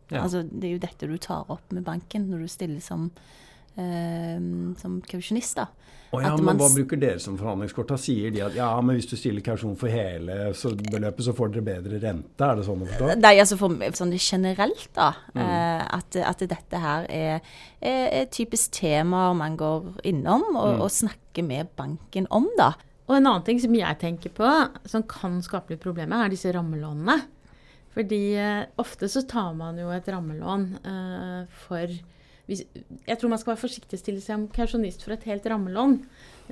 Ja. 0.08 0.22
Altså, 0.22 0.40
det 0.42 0.68
er 0.68 0.72
jo 0.72 0.80
dette 0.80 1.08
du 1.08 1.18
tar 1.20 1.50
opp 1.52 1.72
med 1.72 1.84
banken 1.84 2.30
når 2.30 2.46
du 2.46 2.48
stiller 2.48 2.80
som, 2.80 3.10
som 3.74 5.00
kausjonist. 5.08 5.58
da. 5.58 5.66
Oh, 6.14 6.22
ja, 6.22 6.30
At 6.30 6.42
men 6.46 6.58
hva 6.60 6.68
bruker 6.70 6.98
dere 7.00 7.18
som 7.22 7.34
forhandlingskort? 7.38 7.88
Da 7.90 7.96
sier 7.98 8.30
de 8.30 8.42
at 8.46 8.54
ja, 8.54 8.68
men 8.84 8.98
hvis 8.98 9.08
du 9.10 9.16
stiller 9.18 9.42
kausjon 9.42 9.74
for 9.78 9.90
hele 9.90 10.52
så 10.54 10.70
beløpet, 10.78 11.24
så 11.26 11.34
får 11.34 11.54
dere 11.56 11.66
bedre 11.66 11.98
rente. 12.02 12.46
Er 12.46 12.60
det 12.60 12.66
sånn 12.68 12.84
å 12.84 12.88
forstå? 12.90 13.10
Nei, 13.18 13.32
altså 13.42 13.58
for, 13.58 13.74
sånn 13.98 14.14
generelt, 14.14 14.86
da. 14.94 15.10
Mm. 15.34 15.42
at, 15.98 16.20
at 16.22 16.46
dette 16.54 16.82
her 16.84 17.08
er, 17.10 17.52
er, 17.80 18.06
er 18.20 18.30
typisk 18.30 18.76
temaer 18.78 19.34
man 19.38 19.58
går 19.58 19.90
innom 20.06 20.46
og, 20.52 20.84
og 20.86 20.90
snakker 20.94 21.46
med 21.46 21.74
banken 21.74 22.30
om, 22.34 22.46
da. 22.60 22.74
Og 23.08 23.18
en 23.18 23.26
annen 23.26 23.44
ting 23.44 23.58
som 23.60 23.74
jeg 23.76 24.00
tenker 24.00 24.32
på, 24.32 24.48
som 24.88 25.04
kan 25.08 25.42
skape 25.44 25.74
litt 25.74 25.82
problemer, 25.82 26.24
er 26.24 26.32
disse 26.32 26.52
rammelånene. 26.54 27.18
Fordi 27.94 28.22
eh, 28.40 28.64
ofte 28.80 29.10
så 29.10 29.22
tar 29.28 29.52
man 29.58 29.76
jo 29.78 29.90
et 29.94 30.08
rammelån 30.10 30.64
eh, 30.80 31.58
for 31.66 31.92
Jeg 32.48 33.16
tror 33.16 33.30
man 33.32 33.40
skal 33.40 33.54
være 33.54 33.62
forsiktig 33.62 33.96
og 33.96 34.02
stille 34.02 34.20
seg 34.20 34.36
om 34.36 34.48
kausjonist 34.52 35.04
for 35.04 35.14
et 35.14 35.24
helt 35.30 35.46
rammelån. 35.48 35.98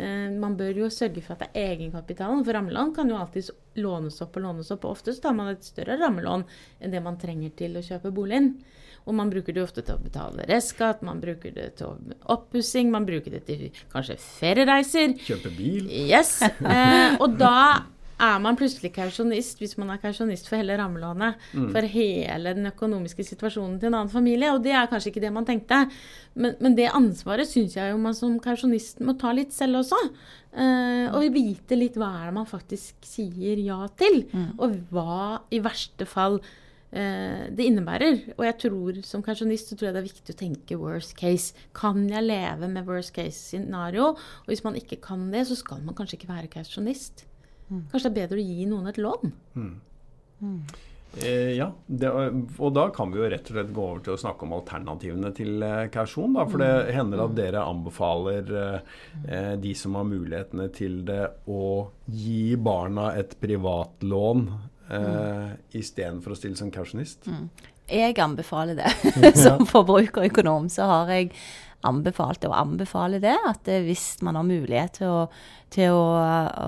Eh, 0.01 0.29
man 0.41 0.57
bør 0.57 0.85
jo 0.85 0.91
sørge 0.93 1.21
for 1.25 1.37
at 1.37 1.45
det 1.45 1.51
er 1.61 1.75
egenkapitalen, 1.75 2.45
for 2.47 2.57
rammelån 2.57 2.95
kan 2.97 3.13
jo 3.13 3.19
alltids 3.21 3.51
lånes 3.77 4.21
opp 4.25 4.39
og 4.41 4.47
lånes 4.47 4.73
opp. 4.73 4.87
Og 4.87 4.97
ofte 4.97 5.13
så 5.13 5.27
tar 5.27 5.37
man 5.37 5.53
et 5.53 5.67
større 5.67 5.99
rammelån 6.01 6.47
enn 6.81 6.95
det 6.95 7.03
man 7.05 7.21
trenger 7.21 7.53
til 7.59 7.77
å 7.77 7.85
kjøpe 7.85 8.15
boligen. 8.15 8.55
Og 9.03 9.17
man 9.19 9.33
bruker 9.33 9.53
det 9.53 9.65
ofte 9.65 9.83
til 9.83 9.99
å 9.99 10.03
betale 10.03 10.47
restskatt, 10.47 11.03
man 11.03 11.21
bruker 11.21 11.53
det 11.57 11.73
til 11.81 12.13
oppussing, 12.31 12.93
man 12.95 13.07
bruker 13.09 13.35
det 13.35 13.43
til 13.49 13.65
kanskje 13.93 14.17
feriereiser. 14.23 15.17
Kjøpe 15.27 15.51
bil? 15.57 15.91
Yes. 15.91 16.39
Eh, 16.43 17.19
og 17.21 17.35
da 17.37 17.92
er 18.23 18.43
man 18.43 18.57
plutselig 18.59 18.93
kausjonist, 18.95 19.59
hvis 19.59 19.75
man 19.81 19.91
er 19.91 20.01
kausjonist 20.03 20.47
for 20.49 20.61
hele 20.61 20.77
rammelånet, 20.79 21.41
for 21.75 21.89
hele 21.91 22.55
den 22.55 22.71
økonomiske 22.71 23.25
situasjonen 23.27 23.81
til 23.81 23.91
en 23.91 23.99
annen 23.99 24.13
familie. 24.13 24.53
Og 24.55 24.63
det 24.63 24.77
er 24.79 24.91
kanskje 24.91 25.11
ikke 25.11 25.25
det 25.25 25.33
man 25.35 25.49
tenkte. 25.49 25.83
Men, 26.35 26.55
men 26.63 26.77
det 26.79 26.93
ansvaret 26.95 27.51
syns 27.51 27.77
jeg 27.77 27.91
jo 27.91 27.99
man 28.01 28.15
som 28.17 28.39
kausjonist 28.43 29.03
må 29.05 29.17
ta 29.21 29.35
litt 29.35 29.53
selv 29.57 29.83
også. 29.83 29.99
Eh, 30.53 31.07
og 31.11 31.33
vite 31.35 31.79
litt 31.79 31.97
hva 31.99 32.11
er 32.21 32.31
det 32.31 32.37
man 32.37 32.49
faktisk 32.49 33.07
sier 33.09 33.61
ja 33.63 33.87
til, 33.99 34.23
og 34.61 34.77
hva 34.93 35.41
i 35.51 35.63
verste 35.65 36.07
fall 36.09 36.39
eh, 36.93 37.49
det 37.51 37.67
innebærer. 37.67 38.37
Og 38.37 38.45
jeg 38.47 38.59
tror 38.67 39.03
som 39.09 39.25
kausjonist 39.25 39.73
så 39.73 39.77
tror 39.77 39.91
jeg 39.91 39.97
det 39.97 40.03
er 40.05 40.11
viktig 40.11 40.37
å 40.37 40.41
tenke 40.45 40.81
worst 40.81 41.17
case. 41.19 41.57
Kan 41.75 42.07
jeg 42.13 42.29
leve 42.29 42.71
med 42.71 42.87
worst 42.87 43.15
case-scenario? 43.17 44.13
Og 44.15 44.53
hvis 44.53 44.65
man 44.65 44.79
ikke 44.79 45.01
kan 45.03 45.31
det, 45.33 45.47
så 45.49 45.59
skal 45.59 45.83
man 45.83 45.97
kanskje 45.99 46.21
ikke 46.21 46.33
være 46.33 46.53
kausjonist. 46.53 47.27
Kanskje 47.69 48.09
det 48.09 48.11
er 48.11 48.17
bedre 48.23 48.41
å 48.41 48.47
gi 48.47 48.67
noen 48.71 48.89
et 48.91 48.99
lån. 49.01 49.35
Eh, 51.21 51.53
ja, 51.59 51.67
det, 51.87 52.09
og 52.57 52.71
da 52.73 52.87
kan 52.95 53.11
vi 53.13 53.21
jo 53.21 53.29
rett 53.29 53.49
og 53.51 53.57
slett 53.57 53.73
gå 53.77 53.83
over 53.85 54.05
til 54.05 54.15
å 54.15 54.21
snakke 54.21 54.47
om 54.47 54.55
alternativene 54.57 55.33
til 55.37 55.65
eh, 55.67 55.89
kausjon. 55.93 56.39
Da, 56.39 56.47
for 56.49 56.63
det 56.63 56.95
hender 56.97 57.25
at 57.27 57.35
dere 57.37 57.65
anbefaler 57.69 58.53
eh, 58.63 58.95
eh, 59.29 59.51
de 59.61 59.75
som 59.77 59.99
har 59.99 60.09
mulighetene 60.09 60.71
til 60.73 61.03
det, 61.09 61.27
å 61.53 61.91
gi 62.09 62.57
barna 62.57 63.11
et 63.21 63.37
privatlån 63.43 64.47
eh, 64.89 65.53
istedenfor 65.77 66.33
å 66.33 66.39
stille 66.41 66.57
som 66.61 66.73
kausjonist. 66.73 67.29
Jeg 67.93 68.17
anbefaler 68.25 68.81
det. 68.81 68.95
Som 69.45 69.67
forbrukerøkonom 69.69 70.73
så 70.73 70.89
har 70.89 71.13
jeg 71.13 71.35
anbefalt 71.89 72.45
og 72.49 72.55
anbefaler 72.57 73.23
det, 73.23 73.35
at 73.49 73.69
eh, 73.71 73.83
hvis 73.87 74.23
man 74.25 74.39
har 74.39 74.47
mulighet 74.47 74.99
til 75.01 75.11
å, 75.11 75.21
til 75.73 75.97
å, 75.97 76.07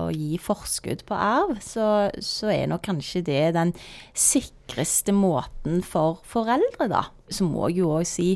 å 0.05 0.11
gi 0.13 0.39
forskudd 0.41 1.05
på 1.07 1.17
arv, 1.17 1.57
så, 1.63 2.09
så 2.23 2.51
er 2.53 2.69
nok 2.71 2.85
kanskje 2.87 3.23
det 3.27 3.41
den 3.57 3.73
sikreste 4.11 5.15
måten 5.15 5.81
for 5.85 6.21
foreldre, 6.27 6.89
da. 6.91 7.05
Så 7.29 7.47
må 7.47 7.69
jeg 7.69 7.83
jo 7.83 7.95
òg 7.99 8.07
si 8.09 8.35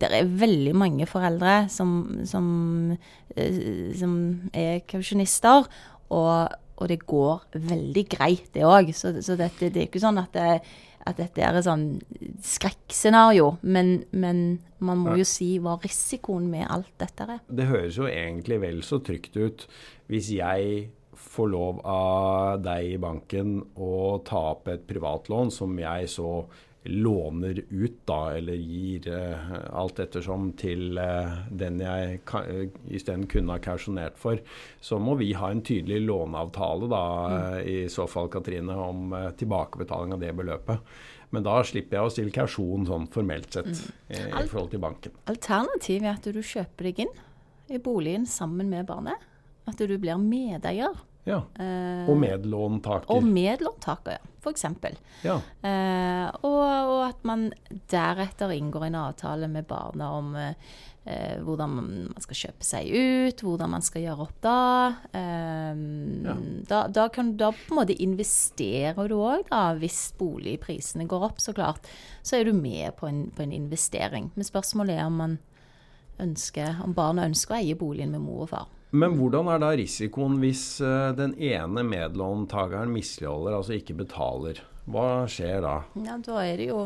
det 0.00 0.08
er 0.16 0.28
veldig 0.40 0.72
mange 0.80 1.04
foreldre 1.08 1.66
som, 1.68 2.22
som, 2.28 2.44
eh, 3.36 3.90
som 4.00 4.14
er 4.56 4.80
kausjonister, 4.88 5.68
og, 6.10 6.54
og 6.80 6.88
det 6.88 7.02
går 7.08 7.60
veldig 7.68 8.06
greit, 8.08 8.48
det 8.54 8.64
òg. 8.64 8.94
Så, 8.96 9.12
så 9.24 9.36
dette, 9.36 9.68
det 9.68 9.84
er 9.84 9.90
ikke 9.90 10.02
sånn 10.02 10.20
at 10.22 10.32
det, 10.36 10.60
at 11.08 11.18
dette 11.20 11.42
er 11.42 11.56
et 11.56 11.66
sånn 11.66 11.86
skrekkscenario, 12.44 13.54
men, 13.62 14.02
men 14.12 14.60
man 14.84 15.00
må 15.00 15.16
jo 15.20 15.26
si 15.28 15.54
hva 15.62 15.78
risikoen 15.80 16.48
med 16.52 16.66
alt 16.68 16.92
dette 17.00 17.26
er. 17.26 17.42
Det 17.48 17.68
høres 17.70 18.00
jo 18.00 18.08
egentlig 18.10 18.60
vel 18.62 18.82
så 18.86 19.00
trygt 19.04 19.38
ut 19.40 19.66
hvis 20.10 20.32
jeg 20.36 20.88
får 21.20 21.52
lov 21.52 21.80
av 21.86 22.62
deg 22.64 22.94
i 22.94 22.98
banken 23.00 23.58
å 23.76 24.18
ta 24.26 24.50
opp 24.54 24.70
et 24.72 24.86
privatlån 24.88 25.52
som 25.54 25.76
jeg 25.78 26.08
så 26.10 26.30
låner 26.82 27.64
ut, 27.68 28.06
da, 28.08 28.32
eller 28.36 28.54
gir 28.54 29.08
eh, 29.12 29.52
alt 29.76 29.98
ettersom 30.00 30.52
til 30.56 30.98
eh, 30.98 31.38
den 31.52 31.80
jeg 31.82 32.20
eh, 32.40 32.62
isteden 32.88 33.26
kunne 33.28 33.56
ha 33.56 33.62
kausjonert 33.62 34.16
for, 34.20 34.40
så 34.80 34.98
må 35.02 35.18
vi 35.20 35.34
ha 35.36 35.50
en 35.52 35.60
tydelig 35.66 36.00
låneavtale 36.06 36.88
da, 36.88 37.04
mm. 37.28 37.58
i 37.68 37.78
så 37.92 38.08
fall, 38.08 38.30
Katrine, 38.32 38.76
om 38.76 39.12
eh, 39.12 39.28
tilbakebetaling 39.36 40.16
av 40.16 40.24
det 40.24 40.32
beløpet. 40.40 40.94
Men 41.30 41.44
da 41.46 41.60
slipper 41.66 41.98
jeg 41.98 42.08
å 42.08 42.14
stille 42.14 42.34
kausjon 42.34 42.88
sånn 42.88 43.06
formelt 43.12 43.52
sett 43.54 43.70
eh, 44.08 44.26
i 44.40 44.48
forhold 44.48 44.72
til 44.72 44.82
banken. 44.82 45.20
Alternativet 45.30 46.08
er 46.08 46.16
at 46.16 46.32
du 46.32 46.40
kjøper 46.40 46.88
deg 46.88 47.04
inn 47.04 47.12
i 47.70 47.78
boligen 47.78 48.26
sammen 48.26 48.72
med 48.72 48.88
barnet. 48.88 49.28
At 49.68 49.78
du 49.78 49.94
blir 50.00 50.18
medeier 50.18 50.96
Ja. 51.28 51.42
Eh, 51.60 52.08
Og 52.08 52.16
medlåntaker. 52.16 53.10
og 53.12 53.22
medlåntaker, 53.28 54.16
ja, 54.16 54.30
f.eks. 54.40 54.64
Ja. 55.22 55.34
Eh, 55.62 56.28
og, 56.42 56.62
og 56.90 57.02
at 57.10 57.24
man 57.28 57.50
deretter 57.92 58.54
inngår 58.56 58.86
en 58.88 58.96
avtale 59.02 59.48
med 59.52 59.66
barna 59.68 60.08
om 60.16 60.30
eh, 60.40 60.54
eh, 61.04 61.36
hvordan 61.44 61.74
man 61.76 61.90
skal 62.24 62.38
kjøpe 62.40 62.64
seg 62.64 62.88
ut, 62.88 63.44
hvordan 63.44 63.70
man 63.76 63.84
skal 63.84 64.02
gjøre 64.06 64.24
opp 64.26 64.40
da. 64.40 64.56
Eh, 65.12 65.84
Ja. 66.24 66.34
da, 66.68 66.80
da, 66.88 67.08
kan, 67.12 67.34
da 67.36 67.50
på 67.52 67.70
en 67.74 67.78
måte 67.82 67.94
investerer 68.00 69.08
du 69.08 69.14
òg, 69.20 69.44
da, 69.52 69.74
hvis 69.80 70.12
boligprisene 70.18 71.06
går 71.08 71.28
opp, 71.30 71.38
så 71.40 71.52
klart. 71.56 71.84
Så 72.22 72.40
er 72.40 72.44
du 72.48 72.52
med 72.56 72.96
på 72.96 73.06
en, 73.08 73.26
på 73.30 73.42
en 73.44 73.52
investering. 73.52 74.30
Men 74.34 74.44
spørsmålet 74.48 74.96
er 74.98 75.06
om 75.06 75.16
man 75.20 75.38
ønsker, 76.20 76.80
om 76.84 76.92
barna 76.96 77.24
ønsker 77.28 77.54
å 77.54 77.60
eie 77.60 77.76
boligen 77.78 78.10
med 78.12 78.20
mor 78.24 78.42
og 78.44 78.50
far. 78.52 78.68
Men 78.90 79.14
hvordan 79.18 79.50
er 79.52 79.62
da 79.62 79.70
risikoen 79.78 80.40
hvis 80.42 80.64
eh, 80.82 81.12
den 81.18 81.36
ene 81.38 81.84
medlåntakeren 81.86 82.90
misligholder, 82.90 83.60
altså 83.60 83.76
ikke 83.78 84.00
betaler? 84.02 84.64
Hva 84.90 85.28
skjer 85.30 85.60
da? 85.62 85.74
Ja, 86.02 86.16
da 86.18 86.40
er, 86.42 86.58
det 86.58 86.70
jo, 86.72 86.80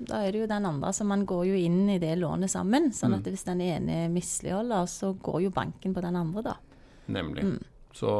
da 0.00 0.24
er 0.24 0.34
det 0.34 0.42
jo 0.42 0.50
den 0.50 0.66
andre. 0.66 0.92
Så 0.96 1.06
man 1.06 1.22
går 1.28 1.44
jo 1.52 1.58
inn 1.58 1.84
i 1.92 2.00
det 2.02 2.16
lånet 2.18 2.50
sammen. 2.50 2.90
Sånn 2.96 3.14
at 3.14 3.28
hvis 3.28 3.46
den 3.46 3.62
ene 3.62 4.06
misligholder, 4.10 4.88
så 4.90 5.12
går 5.14 5.44
jo 5.46 5.52
banken 5.54 5.94
på 5.94 6.02
den 6.02 6.18
andre, 6.18 6.42
da. 6.48 6.56
Nemlig. 7.14 7.44
Mm. 7.46 7.58
Så 7.98 8.10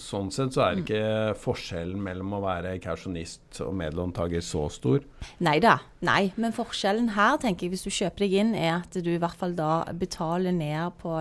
sånn 0.00 0.30
sett 0.34 0.54
så 0.56 0.62
er 0.64 0.80
ikke 0.80 1.02
forskjellen 1.38 2.00
mellom 2.02 2.32
å 2.34 2.42
være 2.42 2.76
kausjonist 2.82 3.60
og 3.62 3.74
medlåntaker 3.78 4.42
så 4.42 4.64
stor. 4.72 5.04
Nei 5.44 5.58
da. 5.62 5.76
Nei, 6.06 6.32
men 6.40 6.54
forskjellen 6.56 7.12
her, 7.14 7.36
tenker 7.42 7.66
jeg, 7.66 7.74
hvis 7.74 7.86
du 7.86 7.92
kjøper 7.94 8.24
deg 8.24 8.38
inn, 8.40 8.54
er 8.58 8.80
at 8.80 8.98
du 8.98 9.12
i 9.12 9.20
hvert 9.22 9.38
fall 9.38 9.54
da 9.58 9.84
betaler 9.98 10.54
ned 10.56 10.96
på 11.02 11.14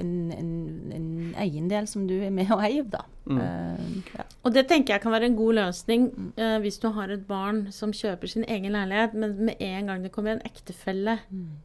en, 0.00 0.12
en, 0.34 0.52
en 0.94 1.10
eiendel 1.40 1.86
som 1.90 2.06
du 2.08 2.14
er 2.16 2.32
med 2.34 2.50
og 2.54 2.62
eier, 2.66 2.86
da. 2.90 3.04
Eh, 3.24 3.84
ja. 4.18 4.26
Og 4.44 4.52
det 4.52 4.66
tenker 4.68 4.94
jeg 4.96 5.02
kan 5.04 5.14
være 5.14 5.30
en 5.30 5.38
god 5.38 5.56
løsning 5.56 6.08
uh, 6.36 6.58
hvis 6.60 6.80
du 6.82 6.90
har 6.92 7.12
et 7.14 7.26
barn 7.28 7.66
som 7.72 7.94
kjøper 7.96 8.30
sin 8.30 8.44
egen 8.44 8.74
leilighet, 8.76 9.14
men 9.16 9.36
med 9.48 9.62
en 9.64 9.90
gang 9.90 10.04
det 10.04 10.12
kommer 10.12 10.36
en 10.36 10.44
ektefelle 10.44 11.18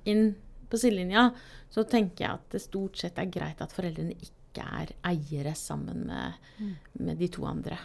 inn 0.07 0.35
på 0.69 0.79
sidelinja, 0.79 1.29
så 1.73 1.83
tenker 1.83 2.25
jeg 2.25 2.37
at 2.37 2.51
det 2.53 2.61
stort 2.63 2.99
sett 3.01 3.17
er 3.19 3.31
greit 3.33 3.61
at 3.61 3.73
foreldrene 3.73 4.15
ikke 4.15 4.65
er 4.65 4.91
eiere 5.05 5.55
sammen 5.57 6.07
med, 6.09 6.75
med 6.99 7.19
de 7.19 7.27
to 7.33 7.45
andre. 7.49 7.77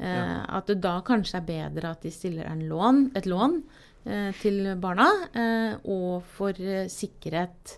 Uh, 0.00 0.06
Ja. 0.06 0.44
At 0.58 0.66
det 0.70 0.80
da 0.84 0.98
kanskje 1.04 1.40
er 1.40 1.46
bedre 1.48 1.94
at 1.94 2.02
de 2.02 2.10
stiller 2.12 2.48
en 2.48 2.62
lån, 2.68 3.10
et 3.16 3.26
lån 3.28 3.62
eh, 4.06 4.30
til 4.40 4.74
barna, 4.80 5.08
eh, 5.36 5.74
og 5.84 6.24
får 6.36 6.60
sikkerhet 6.88 7.74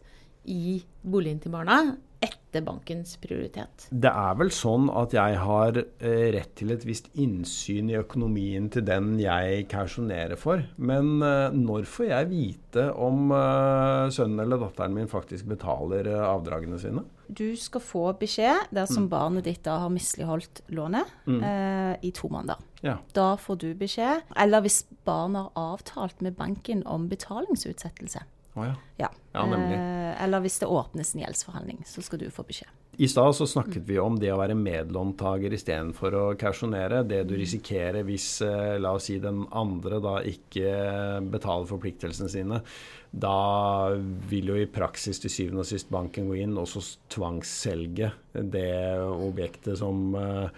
i 0.50 0.82
boligen 1.02 1.42
til 1.42 1.54
barna 1.54 1.82
etter 2.22 2.62
bankens 2.62 3.16
prioritet. 3.18 3.86
Det 3.90 4.10
er 4.10 4.36
vel 4.38 4.52
sånn 4.54 4.86
at 4.94 5.14
jeg 5.16 5.38
har 5.42 5.78
eh, 5.80 6.26
rett 6.36 6.52
til 6.58 6.70
et 6.74 6.84
visst 6.86 7.08
innsyn 7.18 7.90
i 7.90 7.96
økonomien 7.98 8.68
til 8.72 8.84
den 8.86 9.16
jeg 9.20 9.66
kausjonerer 9.72 10.38
for. 10.38 10.62
Men 10.76 11.16
eh, 11.24 11.56
når 11.56 11.88
får 11.90 12.10
jeg 12.10 12.30
vite 12.30 12.86
om 12.94 13.32
eh, 13.34 14.12
sønnen 14.14 14.44
eller 14.44 14.62
datteren 14.62 14.94
min 14.94 15.10
faktisk 15.10 15.48
betaler 15.50 16.12
avdragene 16.20 16.78
sine? 16.82 17.04
Du 17.32 17.56
skal 17.56 17.82
få 17.82 18.04
beskjed 18.20 18.68
dersom 18.76 19.08
barnet 19.10 19.46
ditt 19.48 19.62
da 19.64 19.78
har 19.82 19.92
misligholdt 19.92 20.62
lånet 20.76 21.08
eh, 21.26 21.94
i 22.04 22.12
to 22.14 22.28
måneder. 22.30 22.60
Ja. 22.84 22.98
Da 23.16 23.32
får 23.40 23.60
du 23.62 23.70
beskjed. 23.78 24.26
Eller 24.36 24.62
hvis 24.62 24.82
barnet 25.06 25.48
har 25.48 25.72
avtalt 25.74 26.20
med 26.22 26.36
banken 26.36 26.84
om 26.84 27.08
betalingsutsettelse. 27.10 28.26
Å 28.54 28.68
ja. 28.68 28.76
Ja. 29.00 29.10
Ja. 29.32 29.42
Eh, 29.48 30.24
eller 30.24 30.42
hvis 30.44 30.58
det 30.60 30.68
åpnes 30.68 31.14
en 31.14 31.22
gjeldsforhandling, 31.24 31.84
så 31.88 32.04
skal 32.04 32.20
du 32.20 32.28
få 32.30 32.44
beskjed. 32.44 32.68
I 33.00 33.08
stad 33.08 33.32
så 33.32 33.46
snakket 33.48 33.86
vi 33.88 33.96
om 33.96 34.18
det 34.20 34.28
å 34.34 34.36
være 34.36 34.52
medlåntaker 34.58 35.54
istedenfor 35.56 36.16
å 36.18 36.24
kausjonere. 36.36 37.00
Det 37.08 37.22
du 37.24 37.32
risikerer 37.40 38.04
hvis, 38.04 38.42
eh, 38.44 38.76
la 38.78 38.92
oss 38.92 39.08
si, 39.08 39.16
den 39.18 39.46
andre 39.50 40.00
da 40.04 40.18
ikke 40.20 41.22
betaler 41.32 41.70
forpliktelsene 41.70 42.28
sine. 42.28 42.60
Da 43.08 43.96
vil 44.28 44.52
jo 44.52 44.60
i 44.60 44.68
praksis 44.68 45.20
til 45.20 45.32
syvende 45.32 45.64
og 45.64 45.70
sist 45.72 45.88
banken 45.88 46.28
gå 46.28 46.36
inn 46.44 46.58
og 46.60 46.68
så 46.68 46.84
tvangsselge 47.08 48.12
det 48.32 49.00
objektet 49.00 49.80
som 49.80 50.14
eh, 50.14 50.48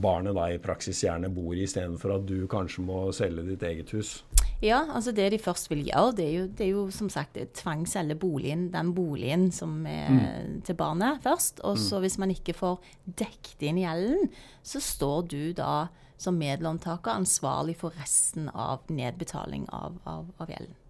barnet 0.00 0.34
da 0.36 0.48
i 0.48 0.60
praksis 0.62 1.04
gjerne 1.04 1.28
bor 1.28 1.52
i, 1.52 1.64
istedenfor 1.68 2.16
at 2.16 2.26
du 2.28 2.46
kanskje 2.48 2.84
må 2.88 3.04
selge 3.12 3.44
ditt 3.50 3.68
eget 3.68 3.92
hus. 3.92 4.22
Ja, 4.64 4.78
altså 4.96 5.12
det 5.12 5.26
de 5.34 5.38
først 5.42 5.68
vil 5.68 5.82
gjøre, 5.84 6.14
det 6.16 6.24
er 6.24 6.34
jo, 6.38 6.44
det 6.48 6.64
er 6.64 6.70
jo 6.70 6.84
som 6.94 7.10
sagt 7.12 7.36
tvangsselge 7.58 8.16
boligen, 8.16 8.70
den 8.72 8.94
boligen 8.96 9.50
som 9.52 9.82
er 9.84 10.46
til 10.64 10.78
barnet 10.78 11.20
først. 11.24 11.60
Og 11.68 11.76
så 11.78 12.00
hvis 12.00 12.16
man 12.22 12.32
ikke 12.32 12.54
får 12.56 12.78
dekket 13.04 13.66
inn 13.68 13.82
gjelden, 13.82 14.30
så 14.64 14.80
står 14.80 15.28
du 15.28 15.42
da 15.58 15.90
som 16.16 16.38
medlåntaker 16.40 17.12
ansvarlig 17.12 17.76
for 17.76 17.92
resten 18.00 18.48
av 18.54 18.86
nedbetaling 18.88 19.66
av, 19.74 19.98
av, 20.08 20.30
av 20.40 20.48
gjelden. 20.54 20.80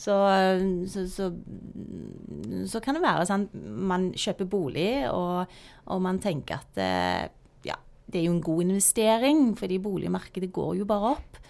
Så, 0.00 0.14
så, 0.88 1.04
så, 1.12 1.26
så 2.72 2.80
kan 2.80 2.96
det 2.96 3.04
være 3.04 3.26
sånn 3.28 3.46
man 3.84 4.08
kjøper 4.16 4.48
bolig, 4.48 5.04
og, 5.12 5.50
og 5.92 6.00
man 6.00 6.18
tenker 6.24 6.56
at 6.62 6.80
eh, 6.80 7.26
ja, 7.68 7.76
det 8.08 8.22
er 8.22 8.30
jo 8.30 8.38
en 8.38 8.46
god 8.46 8.64
investering, 8.64 9.42
fordi 9.60 9.76
boligmarkedet 9.84 10.48
går 10.56 10.78
jo 10.80 10.88
bare 10.88 11.12
opp. 11.18 11.40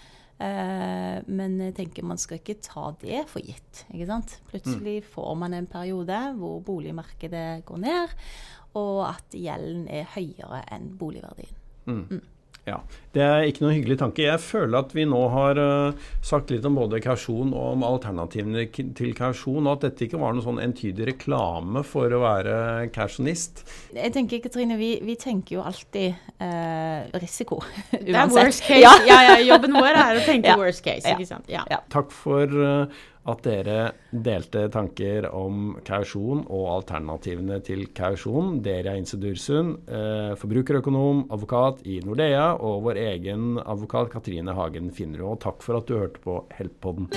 Eh, 0.40 1.18
men 1.28 1.58
jeg 1.60 1.74
tenker 1.76 2.06
man 2.08 2.20
skal 2.20 2.40
ikke 2.40 2.60
ta 2.64 2.86
det 3.02 3.26
for 3.28 3.44
gitt. 3.44 3.84
ikke 3.92 4.08
sant? 4.08 4.38
Plutselig 4.48 5.02
får 5.12 5.34
man 5.36 5.56
en 5.56 5.68
periode 5.70 6.20
hvor 6.40 6.62
boligmarkedet 6.64 7.64
går 7.68 7.82
ned, 7.84 8.14
og 8.80 9.02
at 9.10 9.36
gjelden 9.36 9.86
er 9.92 10.08
høyere 10.14 10.62
enn 10.72 10.92
boligverdien. 11.00 11.56
Ja, 12.68 12.78
Det 13.10 13.22
er 13.24 13.44
ikke 13.48 13.64
noen 13.64 13.74
hyggelig 13.74 13.96
tanke. 13.98 14.22
Jeg 14.22 14.38
føler 14.44 14.84
at 14.84 14.92
vi 14.94 15.02
nå 15.08 15.20
har 15.32 15.58
uh, 15.58 16.10
sagt 16.22 16.52
litt 16.54 16.66
om 16.68 16.76
både 16.78 17.00
kausjon 17.02 17.50
og 17.50 17.72
om 17.72 17.82
alternativene 17.88 18.68
til 18.70 19.16
kausjon, 19.18 19.66
og 19.66 19.72
at 19.72 19.88
dette 19.88 20.06
ikke 20.06 20.20
var 20.20 20.36
noen 20.36 20.46
sånn 20.46 20.62
entydig 20.62 21.08
reklame 21.10 21.82
for 21.86 22.06
å 22.14 22.22
være 22.22 22.54
kausjonist. 22.94 23.64
Jeg 23.98 24.14
tenker, 24.14 24.42
Katrine, 24.46 24.78
vi, 24.78 24.92
vi 25.02 25.18
tenker 25.18 25.58
jo 25.58 25.66
alltid 25.66 26.14
uh, 26.38 27.10
risiko. 27.18 27.58
Det 27.90 28.14
er 28.14 28.30
worst 28.30 28.62
case. 28.68 28.82
Ja. 28.84 28.94
Ja. 29.08 29.18
Ja, 29.30 29.38
jobben 29.42 29.74
vår 29.74 29.90
er 29.94 30.20
å 30.20 30.26
tenke 30.26 30.54
Ja. 30.54 30.58
worst 30.60 30.86
case. 30.86 31.10
Ikke 31.10 31.26
sant? 31.28 31.50
Ja. 31.50 31.66
Ja. 31.70 31.82
Takk 31.90 32.14
for 32.14 32.46
uh, 32.62 33.00
at 33.28 33.42
dere 33.44 33.80
delte 34.10 34.64
tanker 34.72 35.26
om 35.36 35.74
kausjon 35.86 36.44
og 36.48 36.66
alternativene 36.72 37.58
til 37.64 37.84
kausjon. 37.96 38.58
Dere 38.64 38.94
er 38.94 39.00
Inse 39.00 39.18
Dursund, 39.20 39.76
eh, 39.88 40.32
forbrukerøkonom, 40.40 41.26
advokat 41.28 41.82
i 41.84 41.98
Nordea, 42.04 42.54
og 42.56 42.86
vår 42.88 42.99
egen 43.00 43.58
advokat 43.58 44.12
Katrine 44.12 44.54
Hagen 44.56 44.92
Finnerud. 44.92 45.40
Takk 45.42 45.64
for 45.64 45.80
at 45.80 45.88
du 45.88 45.98
hørte 46.02 46.22
på 46.24 46.42
Heltpodden. 46.58 47.08